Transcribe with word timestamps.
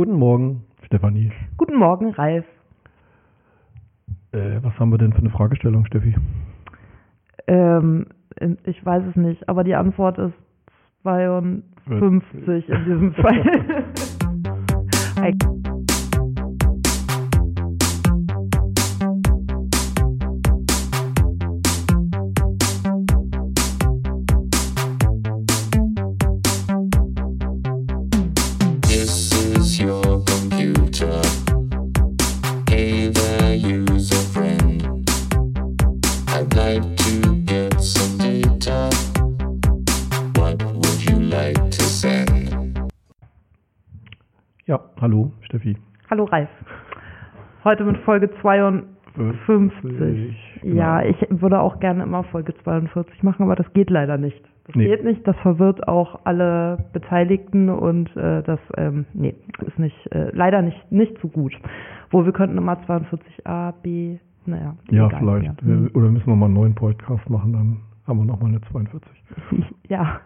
Guten 0.00 0.18
Morgen, 0.18 0.64
Stefanie. 0.86 1.30
Guten 1.58 1.76
Morgen, 1.76 2.12
Ralf. 2.12 2.46
Äh, 4.32 4.62
was 4.62 4.72
haben 4.80 4.90
wir 4.90 4.96
denn 4.96 5.12
für 5.12 5.18
eine 5.18 5.28
Fragestellung, 5.28 5.84
Steffi? 5.84 6.14
Ähm, 7.46 8.06
ich 8.64 8.82
weiß 8.82 9.02
es 9.10 9.16
nicht, 9.16 9.46
aber 9.46 9.62
die 9.62 9.74
Antwort 9.74 10.16
ist 10.16 10.32
52 11.02 12.66
in 12.66 12.84
diesem 12.86 13.12
Fall. 13.16 13.84
Ralf. 46.30 46.48
Heute 47.64 47.84
mit 47.84 47.98
Folge 47.98 48.30
52. 48.40 50.36
Ja, 50.62 51.00
genau. 51.00 51.10
ich 51.10 51.26
würde 51.42 51.60
auch 51.60 51.80
gerne 51.80 52.02
immer 52.04 52.24
Folge 52.24 52.54
42 52.62 53.22
machen, 53.22 53.42
aber 53.42 53.56
das 53.56 53.70
geht 53.72 53.90
leider 53.90 54.16
nicht. 54.16 54.40
Das 54.66 54.76
Nee. 54.76 54.86
geht 54.86 55.04
nicht, 55.04 55.26
das 55.26 55.36
verwirrt 55.38 55.88
auch 55.88 56.20
alle 56.24 56.78
Beteiligten 56.92 57.68
und 57.70 58.14
äh, 58.16 58.42
das, 58.42 58.60
ähm, 58.76 59.04
nee, 59.14 59.34
ist 59.66 59.78
nicht, 59.78 59.96
äh, 60.14 60.30
leider 60.32 60.62
nicht, 60.62 60.92
nicht 60.92 61.18
so 61.20 61.28
gut. 61.28 61.52
Wo 62.10 62.24
wir 62.24 62.32
könnten 62.32 62.56
immer 62.56 62.74
42a, 62.86 63.72
B, 63.82 64.18
naja. 64.46 64.76
Ja, 64.90 65.06
egal, 65.06 65.18
vielleicht. 65.18 65.62
Ja, 65.62 65.76
Oder 65.94 66.10
müssen 66.10 66.26
wir 66.26 66.36
mal 66.36 66.46
einen 66.46 66.54
neuen 66.54 66.74
Podcast 66.74 67.28
machen, 67.28 67.52
dann 67.52 67.76
haben 68.06 68.18
wir 68.18 68.24
nochmal 68.26 68.50
eine 68.50 68.60
42. 68.60 69.10
ja. 69.88 70.20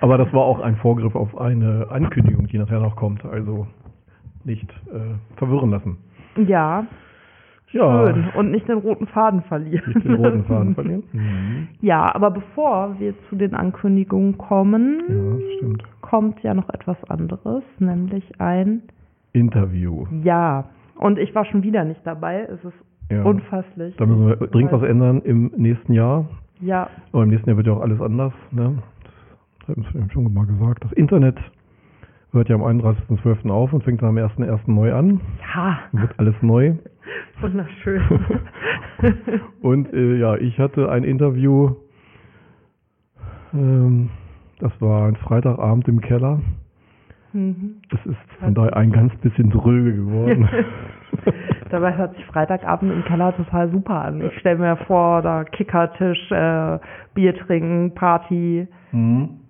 Aber 0.00 0.18
das 0.18 0.32
war 0.32 0.42
auch 0.42 0.60
ein 0.60 0.76
Vorgriff 0.76 1.14
auf 1.14 1.36
eine 1.36 1.86
Ankündigung, 1.90 2.46
die 2.46 2.58
nachher 2.58 2.80
noch 2.80 2.96
kommt. 2.96 3.24
Also 3.24 3.66
nicht 4.44 4.68
äh, 4.92 5.14
verwirren 5.36 5.70
lassen. 5.70 5.96
ja, 6.36 6.86
Ja, 7.72 8.06
schön. 8.12 8.24
Und 8.36 8.50
nicht 8.50 8.68
den 8.68 8.78
roten 8.78 9.06
Faden 9.06 9.42
verlieren. 9.42 9.92
nicht 9.94 10.04
den 10.04 10.14
roten 10.14 10.44
Faden 10.44 10.74
verlieren. 10.78 11.02
Mhm. 11.12 11.68
Ja, 11.80 12.14
aber 12.14 12.30
bevor 12.30 12.96
wir 12.98 13.14
zu 13.28 13.36
den 13.36 13.54
Ankündigungen 13.54 14.36
kommen, 14.38 15.00
Ja, 15.62 15.68
kommt 16.00 16.42
ja 16.42 16.52
noch 16.54 16.68
etwas 16.70 17.02
anderes, 17.08 17.62
nämlich 17.78 18.24
ein 18.40 18.82
Interview. 19.32 20.06
Ja. 20.22 20.64
Und 20.96 21.18
ich 21.18 21.34
war 21.34 21.44
schon 21.46 21.62
wieder 21.62 21.84
nicht 21.84 22.00
dabei. 22.06 22.42
Es 22.42 22.62
ist 22.64 22.74
Ja. 23.10 23.22
unfasslich. 23.24 23.96
Da 23.96 24.04
müssen 24.06 24.26
wir 24.26 24.36
dringend 24.36 24.72
was 24.72 24.82
ändern 24.82 25.22
im 25.22 25.50
nächsten 25.56 25.92
Jahr. 25.94 26.26
Ja, 26.60 26.88
Aber 27.12 27.22
im 27.24 27.30
nächsten 27.30 27.48
Jahr 27.48 27.56
wird 27.56 27.66
ja 27.66 27.72
auch 27.72 27.80
alles 27.80 28.00
anders. 28.00 28.32
Ne? 28.52 28.78
Das 29.66 29.76
haben 29.76 29.86
wir 29.92 30.10
schon 30.12 30.32
mal 30.34 30.46
gesagt. 30.46 30.84
Das 30.84 30.92
Internet 30.92 31.36
hört 32.32 32.48
ja 32.48 32.56
am 32.56 32.62
31.12. 32.62 33.50
auf 33.50 33.72
und 33.72 33.84
fängt 33.84 34.02
dann 34.02 34.10
am 34.10 34.16
1.1. 34.16 34.60
neu 34.66 34.92
an. 34.94 35.20
ja, 35.54 35.78
wird 35.92 36.18
alles 36.18 36.34
neu. 36.42 36.74
wunderschön. 37.40 38.00
Und 39.62 39.92
äh, 39.92 40.16
ja, 40.18 40.36
ich 40.36 40.58
hatte 40.58 40.90
ein 40.90 41.04
Interview. 41.04 41.74
Ähm, 43.52 44.10
das 44.60 44.72
war 44.80 45.08
ein 45.08 45.16
Freitagabend 45.16 45.88
im 45.88 46.00
Keller. 46.00 46.40
Mhm. 47.32 47.76
Das 47.90 48.04
ist 48.06 48.16
von 48.40 48.54
daher 48.54 48.76
ein 48.76 48.92
ganz 48.92 49.14
bisschen 49.16 49.50
dröge 49.50 49.94
geworden. 49.96 50.48
Dabei 51.70 51.96
hört 51.96 52.14
sich 52.16 52.24
Freitagabend 52.26 52.92
im 52.92 53.04
Keller 53.04 53.34
total 53.36 53.70
super 53.70 54.02
an. 54.04 54.22
Ich 54.22 54.38
stelle 54.38 54.58
mir 54.58 54.76
vor, 54.86 55.22
da 55.22 55.44
Kickertisch, 55.44 56.30
äh, 56.30 56.78
Bier 57.14 57.34
trinken, 57.34 57.94
Party 57.94 58.68
Mhm. 58.92 59.40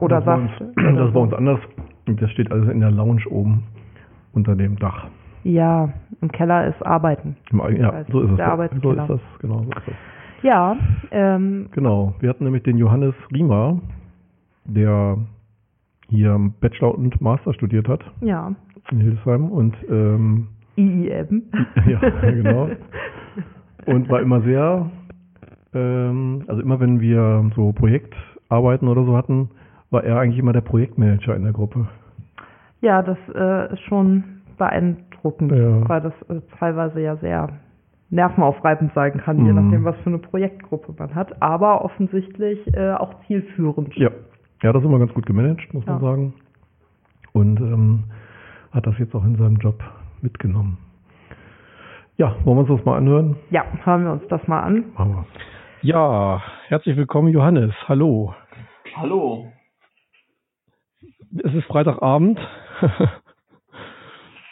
oder 0.00 0.16
das 0.18 0.26
war 0.26 0.40
Saft. 0.40 0.60
uns, 0.60 0.76
oder 0.78 1.04
Das 1.06 1.14
war 1.14 1.22
uns 1.22 1.34
anders. 1.34 1.60
Und 2.06 2.20
das 2.20 2.30
steht 2.30 2.50
alles 2.50 2.68
in 2.68 2.80
der 2.80 2.90
Lounge 2.90 3.26
oben 3.28 3.62
unter 4.32 4.56
dem 4.56 4.78
Dach. 4.78 5.06
Ja, 5.44 5.92
im 6.20 6.30
Keller 6.30 6.68
ist 6.68 6.84
Arbeiten. 6.84 7.36
Im, 7.50 7.58
ja, 7.76 7.92
weiß, 7.92 8.06
so 8.10 8.20
ist 8.22 8.30
es. 8.30 8.36
der 8.36 8.70
So 8.82 8.92
ist 8.92 9.08
das, 9.08 9.20
genau. 9.40 9.58
So 9.58 9.70
ist 9.70 9.86
das. 9.86 9.94
Ja, 10.42 10.76
ähm, 11.10 11.68
Genau. 11.72 12.14
Wir 12.20 12.28
hatten 12.30 12.44
nämlich 12.44 12.64
den 12.64 12.78
Johannes 12.78 13.14
Riemer, 13.32 13.80
der 14.64 15.18
hier 16.08 16.38
Bachelor 16.60 16.96
und 16.96 17.20
Master 17.20 17.54
studiert 17.54 17.88
hat 17.88 18.04
ja, 18.20 18.52
in 18.90 18.98
Hildesheim 18.98 19.50
und 19.50 19.74
ähm, 19.88 20.48
IIM. 20.76 21.42
ja, 21.86 21.98
genau. 22.30 22.68
Und 23.86 24.08
war 24.08 24.20
immer 24.20 24.42
sehr, 24.42 24.90
ähm, 25.74 26.44
also 26.46 26.60
immer 26.60 26.80
wenn 26.80 27.00
wir 27.00 27.50
so 27.56 27.72
Projektarbeiten 27.72 28.88
oder 28.88 29.04
so 29.04 29.16
hatten, 29.16 29.50
war 29.92 30.02
er 30.02 30.18
eigentlich 30.18 30.38
immer 30.40 30.52
der 30.52 30.62
Projektmanager 30.62 31.36
in 31.36 31.44
der 31.44 31.52
Gruppe. 31.52 31.86
Ja, 32.80 33.02
das 33.02 33.18
äh, 33.34 33.72
ist 33.72 33.82
schon 33.82 34.24
beeindruckend, 34.58 35.52
Ja. 35.52 35.88
weil 35.88 36.00
das 36.00 36.14
äh, 36.28 36.40
teilweise 36.58 37.00
ja 37.00 37.16
sehr 37.16 37.48
nervenaufreibend 38.10 38.92
sein 38.94 39.18
kann, 39.18 39.44
je 39.46 39.52
Mhm. 39.52 39.64
nachdem, 39.64 39.84
was 39.84 39.96
für 39.98 40.10
eine 40.10 40.18
Projektgruppe 40.18 40.94
man 40.98 41.14
hat, 41.14 41.40
aber 41.40 41.84
offensichtlich 41.84 42.58
äh, 42.74 42.92
auch 42.92 43.14
zielführend. 43.26 43.94
Ja, 43.96 44.10
er 44.60 44.68
hat 44.70 44.76
das 44.76 44.82
immer 44.84 44.98
ganz 44.98 45.14
gut 45.14 45.26
gemanagt, 45.26 45.72
muss 45.72 45.86
man 45.86 45.96
Ja. 45.96 46.00
sagen. 46.00 46.34
Und 47.32 47.60
ähm, 47.60 48.04
hat 48.72 48.86
das 48.86 48.98
jetzt 48.98 49.14
auch 49.14 49.24
in 49.24 49.36
seinem 49.36 49.56
Job 49.56 49.82
mitgenommen. 50.20 50.76
Ja, 52.18 52.34
wollen 52.44 52.58
wir 52.58 52.70
uns 52.70 52.78
das 52.78 52.84
mal 52.84 52.96
anhören? 52.98 53.36
Ja, 53.50 53.64
hören 53.84 54.04
wir 54.04 54.12
uns 54.12 54.22
das 54.28 54.46
mal 54.46 54.60
an. 54.60 54.84
Machen 54.94 55.12
wir. 55.14 55.24
Ja, 55.80 56.42
herzlich 56.68 56.96
willkommen, 56.96 57.28
Johannes. 57.28 57.72
Hallo. 57.88 58.34
Hallo. 58.96 59.46
Es 61.38 61.54
ist 61.54 61.64
Freitagabend. 61.64 62.38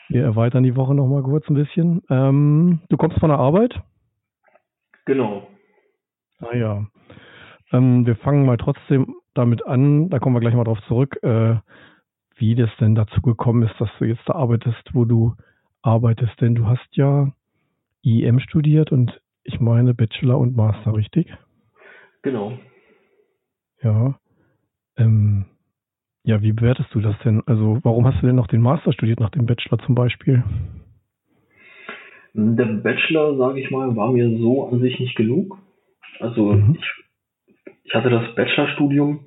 Wir 0.08 0.24
erweitern 0.24 0.64
die 0.64 0.76
Woche 0.76 0.94
noch 0.94 1.06
mal 1.06 1.22
kurz 1.22 1.48
ein 1.48 1.54
bisschen. 1.54 2.02
Ähm, 2.08 2.80
du 2.88 2.96
kommst 2.96 3.18
von 3.18 3.28
der 3.28 3.38
Arbeit? 3.38 3.80
Genau. 5.04 5.46
Ah 6.40 6.56
ja. 6.56 6.86
Ähm, 7.72 8.06
wir 8.06 8.16
fangen 8.16 8.44
mal 8.44 8.56
trotzdem 8.56 9.14
damit 9.34 9.64
an, 9.64 10.08
da 10.08 10.18
kommen 10.18 10.34
wir 10.34 10.40
gleich 10.40 10.54
mal 10.54 10.64
drauf 10.64 10.80
zurück, 10.88 11.22
äh, 11.22 11.56
wie 12.36 12.56
das 12.56 12.70
denn 12.80 12.96
dazu 12.96 13.20
gekommen 13.20 13.62
ist, 13.62 13.78
dass 13.78 13.90
du 13.98 14.06
jetzt 14.06 14.26
da 14.26 14.34
arbeitest, 14.34 14.82
wo 14.94 15.04
du 15.04 15.36
arbeitest. 15.82 16.40
Denn 16.40 16.54
du 16.54 16.66
hast 16.66 16.88
ja 16.92 17.30
IEM 18.02 18.40
studiert 18.40 18.90
und 18.90 19.20
ich 19.44 19.60
meine 19.60 19.94
Bachelor 19.94 20.38
und 20.38 20.56
Master, 20.56 20.94
richtig? 20.94 21.32
Genau. 22.22 22.58
Ja. 23.82 24.18
Ähm, 24.96 25.46
ja, 26.30 26.40
wie 26.42 26.52
bewertest 26.52 26.94
du 26.94 27.00
das 27.00 27.16
denn? 27.24 27.42
Also, 27.46 27.80
warum 27.82 28.06
hast 28.06 28.22
du 28.22 28.26
denn 28.26 28.36
noch 28.36 28.46
den 28.46 28.60
Master 28.60 28.92
studiert 28.92 29.18
nach 29.18 29.30
dem 29.30 29.46
Bachelor 29.46 29.78
zum 29.80 29.96
Beispiel? 29.96 30.44
Der 32.34 32.66
Bachelor, 32.66 33.36
sage 33.36 33.60
ich 33.60 33.70
mal, 33.72 33.96
war 33.96 34.12
mir 34.12 34.38
so 34.38 34.68
an 34.68 34.80
sich 34.80 35.00
nicht 35.00 35.16
genug. 35.16 35.58
Also 36.20 36.52
Mhm. 36.52 36.76
ich, 36.78 37.74
ich 37.82 37.94
hatte 37.94 38.10
das 38.10 38.32
Bachelorstudium, 38.36 39.24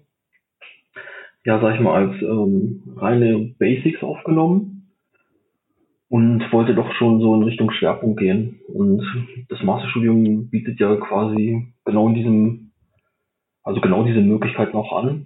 ja, 1.43 1.59
sag 1.59 1.75
ich 1.75 1.81
mal, 1.81 2.07
als 2.07 2.21
ähm, 2.21 2.83
reine 2.95 3.53
Basics 3.59 4.01
aufgenommen 4.01 4.93
und 6.07 6.49
wollte 6.53 6.73
doch 6.73 6.93
schon 6.93 7.19
so 7.19 7.35
in 7.35 7.43
Richtung 7.43 7.69
Schwerpunkt 7.71 8.21
gehen. 8.21 8.61
Und 8.73 9.03
das 9.49 9.61
Masterstudium 9.61 10.49
bietet 10.49 10.79
ja 10.79 10.95
quasi 10.95 11.73
genau 11.83 12.07
in 12.07 12.13
diesem, 12.13 12.71
also 13.63 13.81
genau 13.81 14.05
diese 14.05 14.21
Möglichkeiten 14.21 14.77
auch 14.77 14.93
an, 15.03 15.25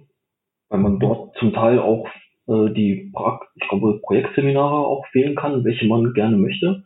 weil 0.68 0.80
man 0.80 0.98
dort 0.98 1.36
zum 1.36 1.52
Teil 1.52 1.78
auch 1.78 2.06
äh, 2.46 2.70
die, 2.70 3.10
Prak 3.14 3.48
ich 3.54 3.68
glaube, 3.68 4.00
Projektseminare 4.02 4.76
auch 4.76 5.06
wählen 5.12 5.34
kann, 5.34 5.64
welche 5.64 5.86
man 5.86 6.12
gerne 6.14 6.36
möchte 6.36 6.84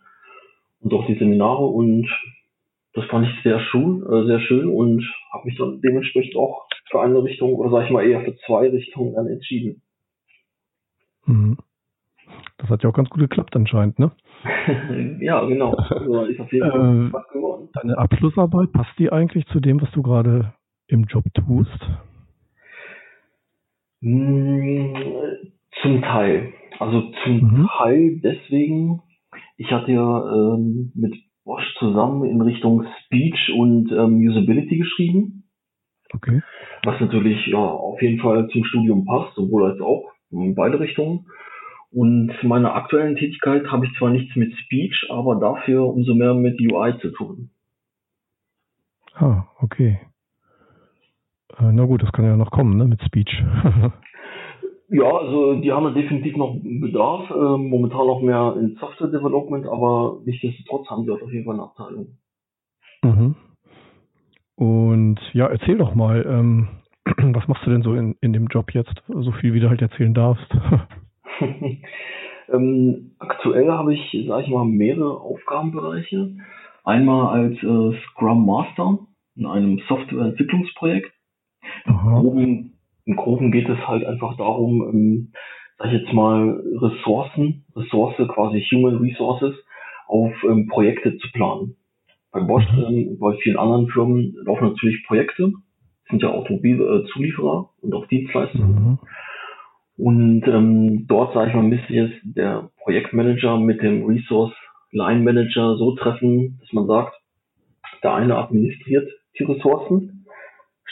und 0.80 0.92
auch 0.92 1.06
die 1.06 1.18
Seminare 1.18 1.64
und 1.64 2.08
das 2.94 3.04
fand 3.06 3.26
ich 3.26 3.42
sehr 3.42 3.60
schön, 3.60 4.02
äh, 4.02 4.26
sehr 4.26 4.40
schön 4.40 4.68
und 4.68 5.04
habe 5.32 5.46
mich 5.46 5.56
dann 5.56 5.80
dementsprechend 5.80 6.36
auch 6.36 6.66
für 6.90 7.00
eine 7.00 7.22
Richtung 7.22 7.54
oder 7.54 7.70
sage 7.70 7.86
ich 7.86 7.90
mal 7.90 8.06
eher 8.06 8.20
für 8.20 8.36
zwei 8.46 8.68
Richtungen 8.68 9.14
dann 9.14 9.26
entschieden. 9.26 9.82
Mhm. 11.24 11.56
Das 12.58 12.68
hat 12.68 12.82
ja 12.82 12.90
auch 12.90 12.94
ganz 12.94 13.10
gut 13.10 13.20
geklappt 13.20 13.56
anscheinend, 13.56 13.98
ne? 13.98 14.12
ja, 15.20 15.44
genau. 15.44 15.74
Also 15.74 16.24
ist 16.24 16.40
auf 16.40 16.52
jeden 16.52 16.70
Fall 16.70 16.80
Äh, 17.08 17.12
was 17.12 17.28
geworden. 17.28 17.68
Deine 17.72 17.98
Abschlussarbeit, 17.98 18.72
passt 18.72 18.98
die 18.98 19.10
eigentlich 19.10 19.46
zu 19.46 19.60
dem, 19.60 19.80
was 19.80 19.90
du 19.92 20.02
gerade 20.02 20.52
im 20.86 21.04
Job 21.04 21.24
tust? 21.34 21.88
Mm, 24.02 24.94
Zum 25.80 26.02
Teil. 26.02 26.52
Also 26.78 27.12
zum 27.22 27.36
Mhm. 27.36 27.68
Teil 27.78 28.20
deswegen, 28.22 29.00
ich 29.56 29.70
hatte 29.70 29.92
ja 29.92 30.32
ähm, 30.54 30.92
mit 30.94 31.14
Bosch 31.44 31.74
zusammen 31.78 32.24
in 32.24 32.40
Richtung 32.40 32.84
Speech 33.04 33.52
und 33.56 33.90
ähm, 33.92 34.18
Usability 34.28 34.78
geschrieben, 34.78 35.44
Okay. 36.14 36.42
was 36.84 37.00
natürlich 37.00 37.46
ja 37.46 37.58
auf 37.58 38.02
jeden 38.02 38.20
Fall 38.20 38.48
zum 38.48 38.64
Studium 38.64 39.04
passt, 39.06 39.34
sowohl 39.34 39.70
als 39.70 39.80
auch 39.80 40.10
in 40.30 40.54
beide 40.54 40.78
Richtungen. 40.80 41.26
Und 41.90 42.32
meiner 42.42 42.74
aktuellen 42.74 43.16
Tätigkeit 43.16 43.66
habe 43.70 43.86
ich 43.86 43.92
zwar 43.98 44.10
nichts 44.10 44.34
mit 44.34 44.52
Speech, 44.58 45.06
aber 45.10 45.36
dafür 45.36 45.86
umso 45.86 46.14
mehr 46.14 46.34
mit 46.34 46.60
UI 46.60 46.98
zu 47.00 47.10
tun. 47.10 47.50
Ah, 49.14 49.44
okay. 49.60 50.00
Äh, 51.58 51.72
na 51.72 51.84
gut, 51.84 52.02
das 52.02 52.12
kann 52.12 52.24
ja 52.24 52.36
noch 52.36 52.50
kommen, 52.50 52.76
ne, 52.76 52.86
mit 52.86 53.02
Speech. 53.02 53.42
Ja, 54.94 55.10
also 55.10 55.54
die 55.54 55.72
haben 55.72 55.84
da 55.84 55.90
definitiv 55.90 56.36
noch 56.36 56.54
Bedarf, 56.62 57.30
äh, 57.30 57.56
momentan 57.56 58.06
noch 58.06 58.20
mehr 58.20 58.54
in 58.60 58.76
Software 58.76 59.08
Development, 59.08 59.66
aber 59.66 60.20
nichtsdestotrotz 60.26 60.86
haben 60.90 61.04
sie 61.04 61.10
auch 61.12 61.22
auf 61.22 61.32
jeden 61.32 61.46
Fall 61.46 61.54
eine 61.54 61.62
Abteilung. 61.62 62.18
mhm. 63.02 63.34
Und 64.54 65.18
ja, 65.32 65.46
erzähl 65.46 65.78
doch 65.78 65.94
mal, 65.94 66.26
ähm, 66.28 66.68
was 67.06 67.48
machst 67.48 67.66
du 67.66 67.70
denn 67.70 67.80
so 67.80 67.94
in, 67.94 68.16
in 68.20 68.34
dem 68.34 68.48
Job 68.48 68.74
jetzt? 68.74 69.02
So 69.08 69.32
viel, 69.32 69.54
wie 69.54 69.60
du 69.60 69.70
halt 69.70 69.80
erzählen 69.80 70.12
darfst. 70.12 70.46
ähm, 72.52 73.12
aktuell 73.18 73.70
habe 73.70 73.94
ich, 73.94 74.26
sage 74.28 74.42
ich 74.42 74.50
mal, 74.50 74.66
mehrere 74.66 75.20
Aufgabenbereiche. 75.22 76.36
Einmal 76.84 77.28
als 77.28 77.54
äh, 77.62 77.98
Scrum 78.10 78.44
Master 78.44 78.98
in 79.36 79.46
einem 79.46 79.80
Softwareentwicklungsprojekt. 79.88 81.12
Im. 81.86 81.96
Groben, 81.96 82.72
Im 83.04 83.16
Groben 83.16 83.52
geht 83.52 83.68
es 83.68 83.78
halt 83.86 84.04
einfach 84.04 84.36
darum, 84.36 84.82
ähm, 84.88 85.32
sag 85.78 85.92
ich 85.92 86.00
jetzt 86.00 86.12
mal, 86.12 86.62
Ressourcen, 86.80 87.64
Ressource, 87.74 88.16
quasi 88.28 88.64
Human 88.70 88.96
Resources, 88.96 89.54
auf 90.06 90.32
ähm, 90.44 90.68
Projekte 90.68 91.16
zu 91.18 91.30
planen. 91.32 91.76
Bei 92.32 92.40
Bosch, 92.40 92.64
Mhm. 92.72 92.84
ähm, 92.84 93.18
bei 93.18 93.36
vielen 93.42 93.58
anderen 93.58 93.88
Firmen 93.88 94.34
laufen 94.44 94.68
natürlich 94.68 95.04
Projekte, 95.06 95.52
sind 96.08 96.22
ja 96.22 96.30
Automobilzulieferer 96.30 97.70
und 97.80 97.94
auch 97.94 98.06
Dienstleister. 98.06 98.58
Mhm. 98.58 98.98
Und 99.98 100.46
ähm, 100.48 101.06
dort, 101.06 101.34
sage 101.34 101.50
ich 101.50 101.54
mal, 101.54 101.62
müsste 101.62 101.92
jetzt 101.92 102.16
der 102.24 102.70
Projektmanager 102.82 103.58
mit 103.58 103.82
dem 103.82 104.04
Resource 104.06 104.52
Line 104.90 105.20
Manager 105.20 105.76
so 105.76 105.94
treffen, 105.96 106.58
dass 106.60 106.72
man 106.72 106.86
sagt, 106.86 107.14
der 108.02 108.14
eine 108.14 108.36
administriert 108.36 109.08
die 109.38 109.44
Ressourcen, 109.44 110.21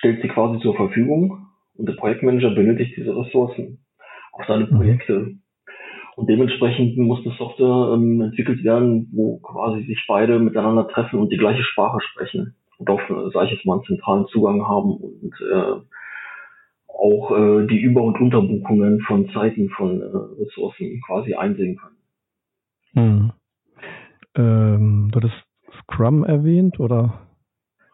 stellt 0.00 0.22
sie 0.22 0.28
quasi 0.28 0.58
zur 0.60 0.74
Verfügung 0.74 1.46
und 1.76 1.86
der 1.86 1.92
Projektmanager 1.94 2.50
benötigt 2.50 2.94
diese 2.96 3.14
Ressourcen 3.14 3.84
auf 4.32 4.42
seine 4.48 4.64
Mhm. 4.64 4.76
Projekte. 4.76 5.34
Und 6.16 6.28
dementsprechend 6.28 6.96
muss 6.96 7.24
eine 7.24 7.34
Software 7.36 7.92
ähm, 7.94 8.20
entwickelt 8.20 8.64
werden, 8.64 9.08
wo 9.12 9.38
quasi 9.38 9.84
sich 9.84 10.02
beide 10.08 10.38
miteinander 10.38 10.88
treffen 10.88 11.18
und 11.18 11.30
die 11.30 11.36
gleiche 11.36 11.62
Sprache 11.62 11.98
sprechen 12.00 12.56
und 12.78 12.90
auch, 12.90 13.00
äh, 13.00 13.30
sage 13.32 13.46
ich 13.46 13.52
jetzt 13.52 13.66
mal, 13.66 13.74
einen 13.74 13.84
zentralen 13.84 14.26
Zugang 14.28 14.66
haben 14.66 14.96
und 14.96 15.34
äh, 15.52 15.80
auch 16.88 17.30
äh, 17.30 17.66
die 17.66 17.80
Über- 17.80 18.02
und 18.02 18.20
Unterbuchungen 18.20 19.00
von 19.00 19.28
Zeiten 19.30 19.68
von 19.70 20.00
äh, 20.00 20.42
Ressourcen 20.42 21.00
quasi 21.06 21.34
einsehen 21.34 21.76
können. 21.76 21.96
Mhm. 22.94 23.32
Ähm, 24.34 25.08
du 25.12 25.16
hattest 25.20 25.44
Scrum 25.82 26.24
erwähnt 26.24 26.80
oder 26.80 27.20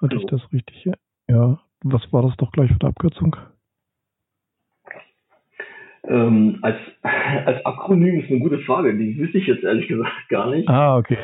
hatte 0.00 0.16
ich 0.16 0.26
Genau. 0.26 0.36
das 0.38 0.52
richtig? 0.52 0.90
Ja. 1.28 1.60
Was 1.92 2.12
war 2.12 2.22
das 2.22 2.36
doch 2.36 2.52
gleich 2.52 2.70
für 2.70 2.80
eine 2.80 2.90
Abkürzung? 2.90 3.36
Ähm, 6.08 6.58
als, 6.62 6.76
als 7.02 7.66
Akronym 7.66 8.20
ist 8.20 8.30
eine 8.30 8.38
gute 8.38 8.58
Frage, 8.60 8.96
die 8.96 9.18
wüsste 9.18 9.38
ich 9.38 9.46
jetzt 9.46 9.64
ehrlich 9.64 9.88
gesagt 9.88 10.28
gar 10.28 10.50
nicht. 10.50 10.68
Ah, 10.68 10.96
okay. 10.96 11.18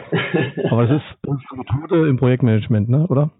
Aber 0.71 0.85
es 0.85 0.91
ist, 0.91 1.05
das 1.23 1.37
ist 1.37 1.53
eine 1.53 1.63
Methode 1.63 2.09
im 2.09 2.17
Projektmanagement, 2.17 2.89
ne? 2.89 3.07
oder? 3.07 3.31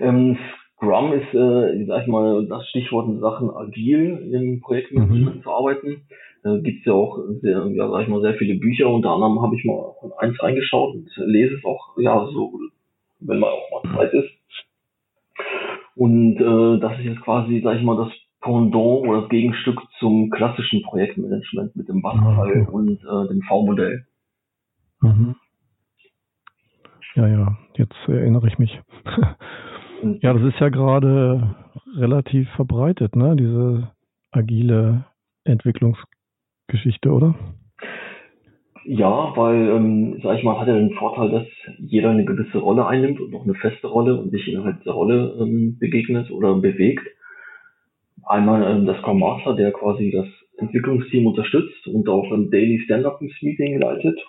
ähm, 0.00 0.38
Scrum 0.76 1.12
ist, 1.12 1.32
äh, 1.34 1.84
sag 1.86 2.02
ich 2.02 2.08
mal, 2.08 2.46
das 2.46 2.68
Stichwort 2.68 3.08
in 3.08 3.20
Sachen 3.20 3.50
agil 3.50 4.30
im 4.32 4.60
Projektmanagement 4.60 5.42
zu 5.42 5.50
arbeiten. 5.50 6.02
Da 6.42 6.58
gibt's 6.58 6.84
ja 6.84 6.92
auch 6.92 7.20
sehr, 7.40 7.68
ja, 7.68 7.88
sag 7.88 8.02
ich 8.02 8.08
mal, 8.08 8.20
sehr 8.20 8.34
viele 8.34 8.58
Bücher. 8.58 8.88
Unter 8.88 9.10
anderem 9.10 9.40
habe 9.42 9.54
ich 9.54 9.64
mal 9.64 9.94
eins 10.18 10.42
reingeschaut 10.42 10.94
und 10.94 11.08
lese 11.26 11.54
es 11.54 11.64
auch, 11.64 11.96
ja, 11.98 12.26
so, 12.32 12.58
wenn 13.20 13.38
mal 13.38 13.50
auch 13.50 13.84
mal 13.84 13.96
Zeit 13.96 14.12
ist. 14.12 14.31
Und 15.94 16.36
äh, 16.36 16.80
das 16.80 16.98
ist 16.98 17.04
jetzt 17.04 17.20
quasi, 17.22 17.60
sag 17.62 17.76
ich 17.76 17.82
mal, 17.82 17.96
das 17.96 18.12
Pendant 18.40 19.06
oder 19.06 19.20
das 19.20 19.30
Gegenstück 19.30 19.80
zum 19.98 20.30
klassischen 20.30 20.82
Projektmanagement 20.82 21.76
mit 21.76 21.88
dem 21.88 22.02
Wasserfall 22.02 22.62
Okay. 22.62 22.66
und 22.70 22.98
äh, 23.04 23.28
dem 23.28 23.42
V-Modell. 23.42 24.04
Mhm. 25.00 25.36
Ja, 27.14 27.28
ja, 27.28 27.58
jetzt 27.76 27.94
erinnere 28.08 28.48
ich 28.48 28.58
mich. 28.58 28.80
Und 30.02 30.22
ja, 30.22 30.32
das 30.32 30.42
ist 30.42 30.58
ja 30.58 30.70
gerade 30.70 31.54
relativ 31.94 32.48
verbreitet, 32.56 33.14
ne? 33.14 33.36
Diese 33.36 33.92
agile 34.32 35.04
Entwicklungsgeschichte, 35.44 37.10
oder? 37.10 37.34
Ja, 38.84 39.32
weil, 39.36 39.68
ähm, 39.68 40.20
sag 40.22 40.38
ich 40.38 40.44
mal, 40.44 40.58
hat 40.58 40.66
ja 40.66 40.74
den 40.74 40.94
Vorteil, 40.94 41.30
dass 41.30 41.46
jeder 41.78 42.10
eine 42.10 42.24
gewisse 42.24 42.58
Rolle 42.58 42.86
einnimmt 42.86 43.20
und 43.20 43.34
auch 43.34 43.44
eine 43.44 43.54
feste 43.54 43.86
Rolle 43.86 44.18
und 44.18 44.30
sich 44.30 44.48
innerhalb 44.48 44.80
dieser 44.80 44.92
Rolle 44.92 45.36
ähm, 45.40 45.78
begegnet 45.78 46.30
oder 46.32 46.56
bewegt. 46.56 47.06
Einmal 48.24 48.68
ähm, 48.68 48.86
das 48.86 48.98
Scrum 48.98 49.20
Master, 49.20 49.54
der 49.54 49.72
quasi 49.72 50.10
das 50.10 50.26
Entwicklungsteam 50.58 51.26
unterstützt 51.26 51.86
und 51.86 52.08
auch 52.08 52.30
ein 52.32 52.50
Daily 52.50 52.80
Stand-Up-Meeting 52.80 53.78
leitet. 53.78 54.20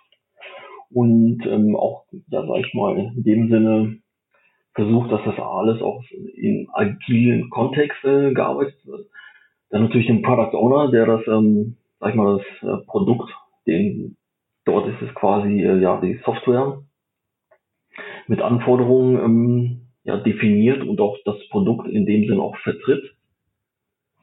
Und 0.91 1.43
ähm, 1.47 1.75
auch, 1.75 2.05
ja, 2.27 2.45
sag 2.45 2.65
ich 2.65 2.73
mal, 2.75 2.95
in 3.15 3.23
dem 3.23 3.49
Sinne 3.49 3.97
versucht, 4.75 5.11
dass 5.11 5.23
das 5.25 5.39
alles 5.39 5.81
auch 5.81 6.03
in 6.35 6.67
agilen 6.73 7.49
Kontext 7.49 8.03
äh, 8.03 8.33
gearbeitet 8.33 8.85
wird. 8.85 9.07
Dann 9.71 9.83
natürlich 9.83 10.07
den 10.07 10.21
Product 10.21 10.55
Owner, 10.55 10.91
der 10.91 11.07
das, 11.07 11.21
ähm, 11.27 11.77
sag 11.99 12.11
ich 12.11 12.15
mal, 12.15 12.37
das 12.37 12.69
äh, 12.69 12.85
Produkt, 12.85 13.31
den 13.65 14.15
Dort 14.65 14.87
ist 14.87 15.01
es 15.01 15.13
quasi 15.15 15.61
äh, 15.61 15.79
ja 15.79 15.99
die 15.99 16.19
Software 16.25 16.83
mit 18.27 18.41
Anforderungen 18.41 19.17
ähm, 19.17 19.81
ja, 20.03 20.17
definiert 20.17 20.83
und 20.83 20.99
auch 20.99 21.17
das 21.25 21.35
Produkt 21.49 21.87
in 21.87 22.05
dem 22.05 22.27
Sinn 22.27 22.39
auch 22.39 22.57
vertritt 22.57 23.13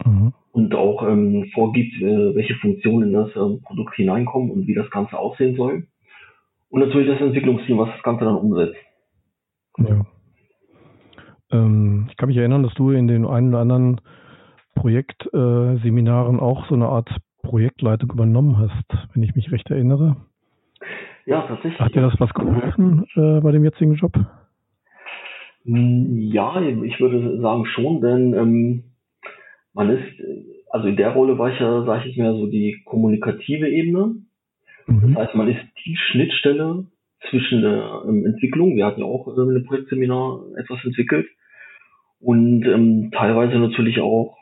Mhm. 0.04 0.32
und 0.52 0.74
auch 0.74 1.06
ähm, 1.06 1.50
vorgibt, 1.54 2.00
äh, 2.00 2.34
welche 2.34 2.54
Funktionen 2.56 3.08
in 3.08 3.12
das 3.12 3.30
ähm, 3.36 3.60
Produkt 3.62 3.94
hineinkommen 3.96 4.50
und 4.50 4.66
wie 4.66 4.74
das 4.74 4.90
Ganze 4.90 5.18
aussehen 5.18 5.56
soll. 5.56 5.86
Und 6.70 6.80
natürlich 6.80 7.08
das 7.08 7.20
Entwicklungsteam, 7.20 7.78
was 7.78 7.90
das 7.90 8.02
Ganze 8.02 8.24
dann 8.24 8.36
umsetzt. 8.36 8.76
Ja. 9.78 10.06
Ähm, 11.52 12.06
ich 12.10 12.16
kann 12.16 12.28
mich 12.28 12.38
erinnern, 12.38 12.62
dass 12.62 12.74
du 12.74 12.90
in 12.90 13.08
den 13.08 13.26
einen 13.26 13.48
oder 13.48 13.58
anderen 13.58 14.00
Projektseminaren 14.74 16.38
äh, 16.38 16.40
auch 16.40 16.66
so 16.68 16.74
eine 16.74 16.86
Art 16.86 17.10
Projektleitung 17.42 18.10
übernommen 18.12 18.58
hast, 18.58 19.08
wenn 19.14 19.22
ich 19.22 19.34
mich 19.34 19.50
recht 19.50 19.70
erinnere. 19.70 20.16
Ja, 21.30 21.42
tatsächlich. 21.42 21.78
Hat 21.78 21.94
dir 21.94 22.02
das 22.02 22.18
was 22.18 22.34
geholfen 22.34 23.06
äh, 23.14 23.40
bei 23.40 23.52
dem 23.52 23.62
jetzigen 23.64 23.94
Job? 23.94 24.12
Mm, 25.64 26.18
Ja, 26.18 26.60
ich 26.60 26.98
würde 26.98 27.40
sagen 27.40 27.66
schon, 27.66 28.00
denn 28.00 28.34
ähm, 28.34 28.84
man 29.72 29.90
ist, 29.90 30.02
also 30.70 30.88
in 30.88 30.96
der 30.96 31.10
Rolle 31.12 31.38
war 31.38 31.52
ich 31.52 31.60
ja, 31.60 31.84
sage 31.84 32.08
ich 32.08 32.16
mehr 32.16 32.32
so 32.32 32.48
die 32.48 32.82
kommunikative 32.84 33.68
Ebene. 33.68 34.16
Das 34.86 34.96
Mhm. 34.96 35.16
heißt, 35.16 35.34
man 35.36 35.48
ist 35.48 35.60
die 35.86 35.96
Schnittstelle 35.96 36.86
zwischen 37.30 37.62
der 37.62 38.02
ähm, 38.08 38.26
Entwicklung, 38.26 38.74
wir 38.74 38.86
hatten 38.86 39.00
ja 39.00 39.06
auch 39.06 39.28
ähm, 39.28 39.50
in 39.50 39.56
einem 39.56 39.66
Projektseminar 39.66 40.40
etwas 40.58 40.84
entwickelt, 40.84 41.28
und 42.18 42.64
ähm, 42.66 43.10
teilweise 43.12 43.56
natürlich 43.58 44.00
auch 44.00 44.36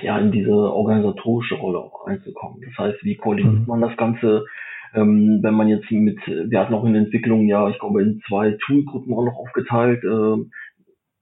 ja 0.00 0.18
in 0.18 0.32
diese 0.32 0.52
organisatorische 0.52 1.56
Rolle 1.56 1.78
auch 1.80 2.06
reinzukommen. 2.06 2.62
Das 2.62 2.78
heißt, 2.78 3.04
wie 3.04 3.16
koordiniert 3.16 3.60
Mhm. 3.60 3.66
man 3.66 3.80
das 3.82 3.96
Ganze, 3.98 4.46
ähm, 4.94 5.38
wenn 5.42 5.54
man 5.54 5.68
jetzt 5.68 5.90
mit, 5.90 6.18
wir 6.26 6.58
hatten 6.58 6.74
auch 6.74 6.84
in 6.84 6.92
der 6.92 7.02
Entwicklung, 7.02 7.46
ja, 7.46 7.68
ich 7.68 7.78
glaube, 7.78 8.02
in 8.02 8.20
zwei 8.26 8.56
Toolgruppen 8.66 9.14
auch 9.14 9.24
noch 9.24 9.36
aufgeteilt. 9.36 10.02
ähm, 10.04 10.50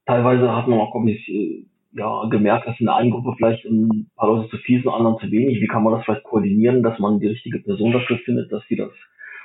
teilweise 0.06 0.54
hat 0.54 0.66
man 0.68 0.78
auch, 0.80 0.92
glaube 0.92 1.10
ich, 1.10 1.28
äh, 1.28 1.64
ja, 1.92 2.26
gemerkt, 2.30 2.66
dass 2.66 2.78
in 2.80 2.86
der 2.86 2.96
einen 2.96 3.10
Gruppe 3.10 3.34
vielleicht 3.36 3.64
ein 3.64 4.10
paar 4.16 4.28
Leute 4.28 4.48
zu 4.50 4.56
viel 4.58 4.82
sind, 4.82 4.90
anderen 4.90 5.18
zu 5.18 5.30
wenig. 5.30 5.60
Wie 5.60 5.66
kann 5.66 5.82
man 5.82 5.94
das 5.94 6.04
vielleicht 6.04 6.24
koordinieren, 6.24 6.82
dass 6.82 6.98
man 6.98 7.20
die 7.20 7.28
richtige 7.28 7.58
Person 7.60 7.92
dafür 7.92 8.18
findet, 8.18 8.52
dass 8.52 8.62
sie 8.68 8.76
das 8.76 8.90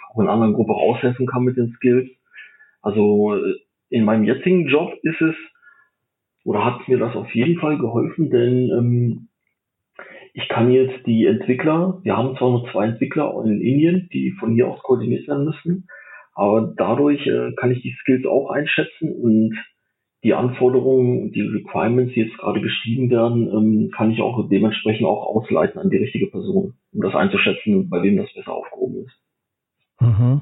auch 0.10 0.20
in 0.20 0.24
einer 0.24 0.34
anderen 0.34 0.54
Gruppe 0.54 0.74
aushelfen 0.74 1.26
kann 1.26 1.44
mit 1.44 1.58
den 1.58 1.74
Skills? 1.74 2.10
Also 2.82 3.36
äh, 3.36 3.56
in 3.90 4.06
meinem 4.06 4.24
jetzigen 4.24 4.68
Job 4.68 4.94
ist 5.04 5.22
es, 5.22 5.36
oder 6.46 6.66
hat 6.66 6.88
mir 6.88 6.98
das 6.98 7.16
auf 7.16 7.34
jeden 7.34 7.60
Fall 7.60 7.78
geholfen, 7.78 8.30
denn 8.30 8.70
ähm, 8.70 9.28
ich 10.34 10.48
kann 10.50 10.72
jetzt 10.72 11.06
die 11.06 11.26
Entwickler, 11.28 12.00
wir 12.02 12.18
haben 12.18 12.36
zwar 12.38 12.50
nur 12.50 12.70
zwei 12.72 12.86
Entwickler 12.86 13.40
in 13.46 13.62
Indien, 13.62 14.10
die 14.12 14.32
von 14.32 14.54
hier 14.54 14.68
aus 14.68 14.82
koordiniert 14.82 15.28
werden 15.28 15.46
müssen, 15.46 15.88
aber 16.34 16.74
dadurch 16.76 17.26
äh, 17.28 17.54
kann 17.54 17.72
ich 17.72 17.82
die 17.84 17.96
Skills 18.02 18.26
auch 18.26 18.50
einschätzen 18.50 19.14
und 19.14 19.56
die 20.24 20.34
Anforderungen, 20.34 21.32
die 21.34 21.42
Requirements, 21.42 22.14
die 22.14 22.22
jetzt 22.22 22.38
gerade 22.38 22.62
geschrieben 22.62 23.10
werden, 23.12 23.48
ähm, 23.48 23.92
kann 23.96 24.10
ich 24.10 24.22
auch 24.22 24.48
dementsprechend 24.50 25.06
auch 25.06 25.36
ausleiten 25.36 25.80
an 25.80 25.90
die 25.90 25.98
richtige 25.98 26.28
Person, 26.28 26.74
um 26.94 27.02
das 27.02 27.14
einzuschätzen, 27.14 27.90
bei 27.90 28.02
wem 28.02 28.18
das 28.18 28.34
besser 28.34 28.54
aufgehoben 28.54 29.06
ist. 29.06 29.20
Mhm. 30.00 30.42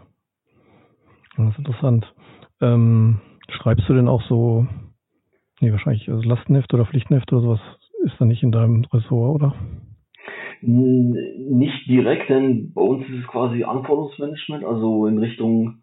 Das 1.35 1.49
ist 1.49 1.57
interessant. 1.57 2.13
Ähm, 2.61 3.19
schreibst 3.49 3.89
du 3.89 3.93
denn 3.93 4.07
auch 4.07 4.21
so, 4.23 4.67
nee, 5.59 5.71
wahrscheinlich 5.71 6.09
also 6.09 6.21
Lastenheft 6.21 6.73
oder 6.73 6.85
Pflichtenheft 6.85 7.33
oder 7.33 7.41
sowas 7.41 7.80
ist 8.03 8.15
da 8.19 8.25
nicht 8.25 8.43
in 8.43 8.51
deinem 8.51 8.85
Ressort, 8.91 9.35
oder? 9.35 9.55
Nicht 10.61 11.87
direkt, 11.87 12.29
denn 12.29 12.71
bei 12.73 12.81
uns 12.81 13.07
ist 13.07 13.23
es 13.23 13.27
quasi 13.27 13.63
Anforderungsmanagement, 13.63 14.63
also 14.63 15.07
in 15.07 15.17
Richtung 15.17 15.81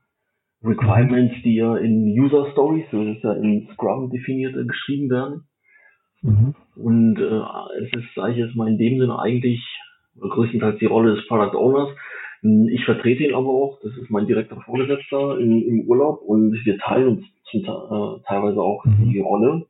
Requirements, 0.63 1.35
die 1.45 1.57
ja 1.57 1.77
in 1.77 2.05
User 2.19 2.51
Stories, 2.53 2.87
das 2.91 3.17
ist 3.17 3.23
ja 3.23 3.33
in 3.33 3.69
Scrum 3.73 4.11
definiert, 4.11 4.57
äh, 4.57 4.65
geschrieben 4.65 5.11
werden. 5.11 5.45
Mhm. 6.23 6.55
Und 6.77 7.19
äh, 7.19 7.85
es 7.85 7.93
ist, 7.93 8.15
sage 8.15 8.33
ich 8.33 8.39
jetzt 8.39 8.57
mal, 8.57 8.69
in 8.69 8.79
dem 8.79 8.99
Sinne 8.99 9.19
eigentlich 9.19 9.61
größtenteils 10.21 10.79
die 10.79 10.87
Rolle 10.87 11.15
des 11.15 11.27
Product 11.29 11.57
Owners. 11.57 11.91
Ich 12.43 12.85
vertrete 12.85 13.25
ihn 13.25 13.35
aber 13.35 13.49
auch, 13.49 13.79
das 13.83 13.97
ist 13.97 14.11
mein 14.11 14.27
direkter 14.27 14.61
Vorgesetzter 14.61 15.39
in, 15.39 15.63
im 15.63 15.81
Urlaub 15.89 16.23
und 16.23 16.53
wir 16.65 16.79
teilen 16.79 17.09
uns 17.09 17.25
zum, 17.51 17.63
äh, 17.63 18.23
teilweise 18.27 18.61
auch 18.61 18.85
mhm. 18.85 19.11
die 19.11 19.21
Rolle. 19.21 19.67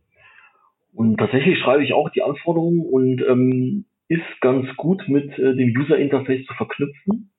Und 0.99 1.17
tatsächlich 1.19 1.61
schreibe 1.61 1.85
ich 1.85 1.93
auch 1.93 2.11
die 2.11 2.25
Anforderungen 2.25 2.81
und 2.81 3.23
ähm, 3.23 3.85
ist 4.09 4.41
ganz 4.41 4.67
gut 4.77 5.05
mit 5.07 5.31
äh, 5.39 5.55
dem 5.55 5.73
User 5.79 5.97
Interface 5.97 6.45
zu 6.45 6.55
verknüpfen. 6.55 7.31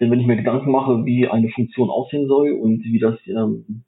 Denn 0.00 0.10
wenn 0.10 0.18
ich 0.18 0.26
mir 0.26 0.36
Gedanken 0.36 0.70
mache, 0.70 1.04
wie 1.04 1.28
eine 1.28 1.50
Funktion 1.50 1.90
aussehen 1.90 2.26
soll 2.26 2.52
und 2.52 2.82
wie 2.84 2.98
das, 2.98 3.18
ähm, 3.26 3.84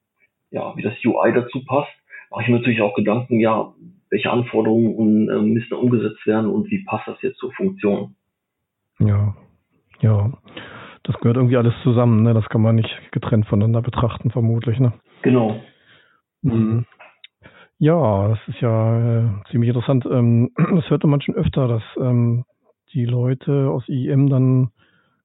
ja, 0.51 0.77
wie 0.77 0.83
das 0.83 0.93
UI 1.03 1.33
dazu 1.33 1.65
passt, 1.65 1.91
mache 2.31 2.43
ich 2.43 2.49
mir 2.49 2.59
natürlich 2.59 2.83
auch 2.83 2.93
Gedanken, 2.93 3.41
ja, 3.41 3.73
welche 4.11 4.31
Anforderungen 4.31 4.95
und, 4.95 5.31
ähm, 5.31 5.55
müssen 5.55 5.73
umgesetzt 5.73 6.27
werden 6.27 6.51
und 6.51 6.71
wie 6.71 6.85
passt 6.85 7.09
das 7.09 7.23
jetzt 7.23 7.39
zur 7.39 7.51
Funktion. 7.53 8.17
Ja, 8.99 9.35
ja. 10.01 10.35
Das 11.05 11.17
gehört 11.21 11.39
irgendwie 11.39 11.57
alles 11.57 11.75
zusammen, 11.83 12.25
ne? 12.25 12.35
Das 12.35 12.47
kann 12.51 12.61
man 12.61 12.75
nicht 12.75 12.95
getrennt 13.11 13.47
voneinander 13.47 13.81
betrachten, 13.81 14.31
vermutlich, 14.31 14.79
ne? 14.81 14.93
Genau. 15.23 15.63
Mhm. 16.43 16.85
Ja, 17.79 18.29
das 18.29 18.39
ist 18.47 18.61
ja 18.61 19.21
äh, 19.21 19.31
ziemlich 19.51 19.69
interessant. 19.69 20.07
Ähm, 20.11 20.51
das 20.75 20.89
hörte 20.91 21.07
man 21.07 21.21
schon 21.21 21.35
öfter, 21.35 21.69
dass 21.69 21.83
ähm, 21.99 22.45
die 22.93 23.05
Leute 23.05 23.69
aus 23.71 23.89
IEM 23.89 24.29
dann 24.29 24.71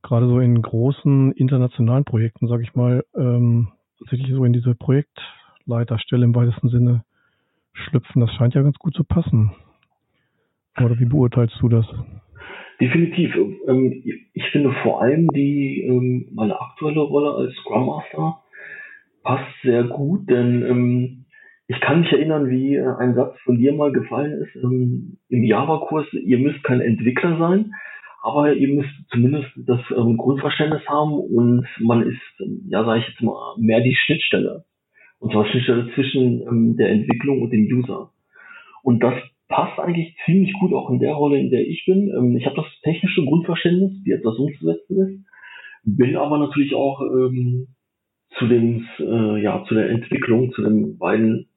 gerade 0.02 0.28
so 0.28 0.40
in 0.40 0.62
großen 0.62 1.34
internationalen 1.34 2.06
Projekten, 2.06 2.48
sage 2.48 2.64
ich 2.64 2.74
mal, 2.74 3.04
ähm, 3.16 3.70
tatsächlich 4.00 4.32
so 4.32 4.44
in 4.46 4.54
diese 4.54 4.76
Projektleiterstelle 4.76 6.24
im 6.24 6.36
weitesten 6.36 6.70
Sinne 6.70 7.04
schlüpfen. 7.74 8.22
Das 8.22 8.32
scheint 8.34 8.56
ja 8.56 8.62
ganz 8.62 8.78
gut 8.78 8.94
zu 8.96 9.04
passen. 9.04 9.52
Oder 10.78 10.98
wie 11.00 11.06
beurteilst 11.06 11.56
du 11.62 11.70
das? 11.70 11.86
Definitiv. 12.80 13.36
Ähm, 13.68 14.04
ich 14.34 14.46
finde 14.52 14.74
vor 14.84 15.02
allem 15.02 15.28
die 15.30 15.82
ähm, 15.82 16.30
meine 16.34 16.60
aktuelle 16.60 17.02
Rolle 17.02 17.34
als 17.34 17.54
Scrum 17.56 17.88
Master 17.88 18.42
passt 19.24 19.54
sehr 19.64 19.84
gut, 19.84 20.30
denn 20.30 20.64
ähm, 20.64 21.26
ich 21.70 21.80
kann 21.82 22.02
mich 22.02 22.12
erinnern, 22.12 22.50
wie 22.50 22.76
äh, 22.76 22.96
ein 22.98 23.14
Satz 23.14 23.38
von 23.44 23.58
dir 23.58 23.74
mal 23.74 23.92
gefallen 23.92 24.42
ist 24.42 24.56
im 24.56 25.18
Java-Kurs, 25.30 26.08
ihr 26.14 26.40
müsst 26.40 26.64
kein 26.64 26.82
Entwickler 26.82 27.38
sein, 27.38 27.74
aber 28.24 28.54
ihr 28.54 28.70
müsst 28.70 28.90
zumindest 29.12 29.48
das 29.56 29.80
Grundverständnis 29.88 30.82
haben 30.88 31.14
und 31.14 31.68
man 31.80 32.02
ist, 32.02 32.20
ja 32.68 32.84
sage 32.84 33.02
ich 33.02 33.08
jetzt 33.08 33.22
mal, 33.22 33.56
mehr 33.58 33.82
die 33.82 33.96
Schnittstelle. 33.96 34.66
Und 35.20 35.32
zwar 35.32 35.46
Schnittstelle 35.46 35.92
zwischen 35.94 36.76
der 36.76 36.90
Entwicklung 36.90 37.44
und 37.44 37.52
dem 37.52 37.66
User. 37.66 38.10
Und 38.84 39.04
das 39.04 39.14
passt 39.48 39.80
eigentlich 39.80 40.16
ziemlich 40.26 40.54
gut 40.54 40.74
auch 40.74 40.90
in 40.90 41.00
der 41.00 41.14
Rolle, 41.14 41.40
in 41.40 41.50
der 41.50 41.68
ich 41.68 41.84
bin. 41.86 42.10
Ähm, 42.10 42.36
ich 42.36 42.46
habe 42.46 42.56
das 42.56 42.68
technische 42.84 43.24
Grundverständnis, 43.26 43.92
wie 44.04 44.12
etwas 44.12 44.38
umzusetzen 44.38 44.98
ist, 45.02 45.26
bin 45.84 46.16
aber 46.16 46.40
natürlich 46.40 46.74
auch 46.74 47.02
ähm, 47.02 47.68
zu 48.38 48.48
den, 48.48 48.88
äh, 49.00 49.42
ja, 49.42 49.64
zu 49.68 49.76
der 49.76 49.90
Entwicklung, 49.90 50.52
zu 50.54 50.64
den 50.64 50.98
beiden 50.98 51.49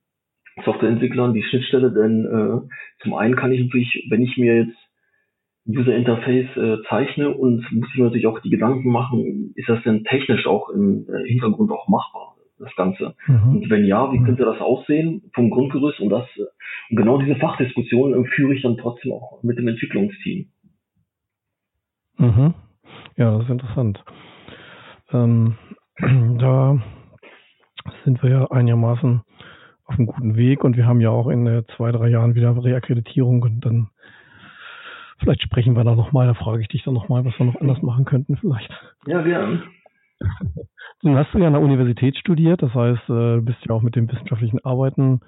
Softwareentwicklern 0.64 1.34
die 1.34 1.42
Schnittstelle, 1.42 1.92
denn 1.92 2.24
äh, 2.26 3.02
zum 3.02 3.14
einen 3.14 3.36
kann 3.36 3.52
ich 3.52 3.62
natürlich, 3.64 4.06
wenn 4.10 4.22
ich 4.22 4.36
mir 4.36 4.64
jetzt 4.64 4.76
User 5.66 5.94
Interface 5.94 6.56
äh, 6.56 6.82
zeichne 6.88 7.30
und 7.30 7.70
muss 7.72 7.88
ich 7.92 7.98
mir 7.98 8.04
natürlich 8.04 8.26
auch 8.26 8.40
die 8.40 8.50
Gedanken 8.50 8.90
machen, 8.90 9.52
ist 9.54 9.68
das 9.68 9.82
denn 9.84 10.04
technisch 10.04 10.46
auch 10.46 10.68
im 10.70 11.06
äh, 11.08 11.28
Hintergrund 11.28 11.70
auch 11.70 11.88
machbar? 11.88 12.32
das 12.62 12.74
Ganze? 12.76 13.14
Mhm. 13.26 13.56
Und 13.56 13.70
wenn 13.70 13.84
ja, 13.84 14.12
wie 14.12 14.18
mhm. 14.18 14.24
könnte 14.24 14.44
das 14.44 14.60
aussehen 14.60 15.22
vom 15.34 15.50
Grundgerüst? 15.50 16.00
Und 16.00 16.10
das, 16.10 16.24
und 16.90 16.96
genau 16.96 17.18
diese 17.18 17.36
Fachdiskussion 17.36 18.14
äh, 18.14 18.28
führe 18.28 18.54
ich 18.54 18.62
dann 18.62 18.76
trotzdem 18.76 19.12
auch 19.12 19.42
mit 19.42 19.58
dem 19.58 19.68
Entwicklungsteam. 19.68 20.46
Mhm. 22.18 22.54
Ja, 23.16 23.36
das 23.36 23.44
ist 23.44 23.50
interessant. 23.50 24.04
Ähm, 25.12 25.56
da 26.38 26.80
sind 28.04 28.22
wir 28.22 28.30
ja 28.30 28.50
einigermaßen 28.50 29.22
auf 29.92 29.98
einem 29.98 30.06
guten 30.06 30.36
Weg 30.36 30.64
und 30.64 30.76
wir 30.76 30.86
haben 30.86 31.00
ja 31.00 31.10
auch 31.10 31.28
in 31.28 31.46
äh, 31.46 31.62
zwei, 31.76 31.92
drei 31.92 32.08
Jahren 32.08 32.34
wieder 32.34 32.56
Reakkreditierung 32.62 33.42
und 33.42 33.60
dann 33.60 33.88
vielleicht 35.18 35.42
sprechen 35.42 35.76
wir 35.76 35.84
da 35.84 35.94
nochmal, 35.94 36.26
da 36.26 36.34
frage 36.34 36.62
ich 36.62 36.68
dich 36.68 36.82
dann 36.84 36.94
nochmal, 36.94 37.24
was 37.24 37.38
wir 37.38 37.46
noch 37.46 37.60
anders 37.60 37.82
machen 37.82 38.04
könnten 38.04 38.36
vielleicht. 38.36 38.70
Ja, 39.06 39.22
gern. 39.22 39.62
Nun 41.02 41.16
hast 41.16 41.32
du 41.32 41.38
ja 41.38 41.48
an 41.48 41.52
der 41.52 41.62
Universität 41.62 42.16
studiert, 42.16 42.62
das 42.62 42.74
heißt, 42.74 43.02
äh, 43.08 43.36
du 43.36 43.42
bist 43.42 43.58
ja 43.66 43.74
auch 43.74 43.82
mit 43.82 43.96
dem 43.96 44.10
wissenschaftlichen 44.10 44.64
Arbeiten 44.64 45.20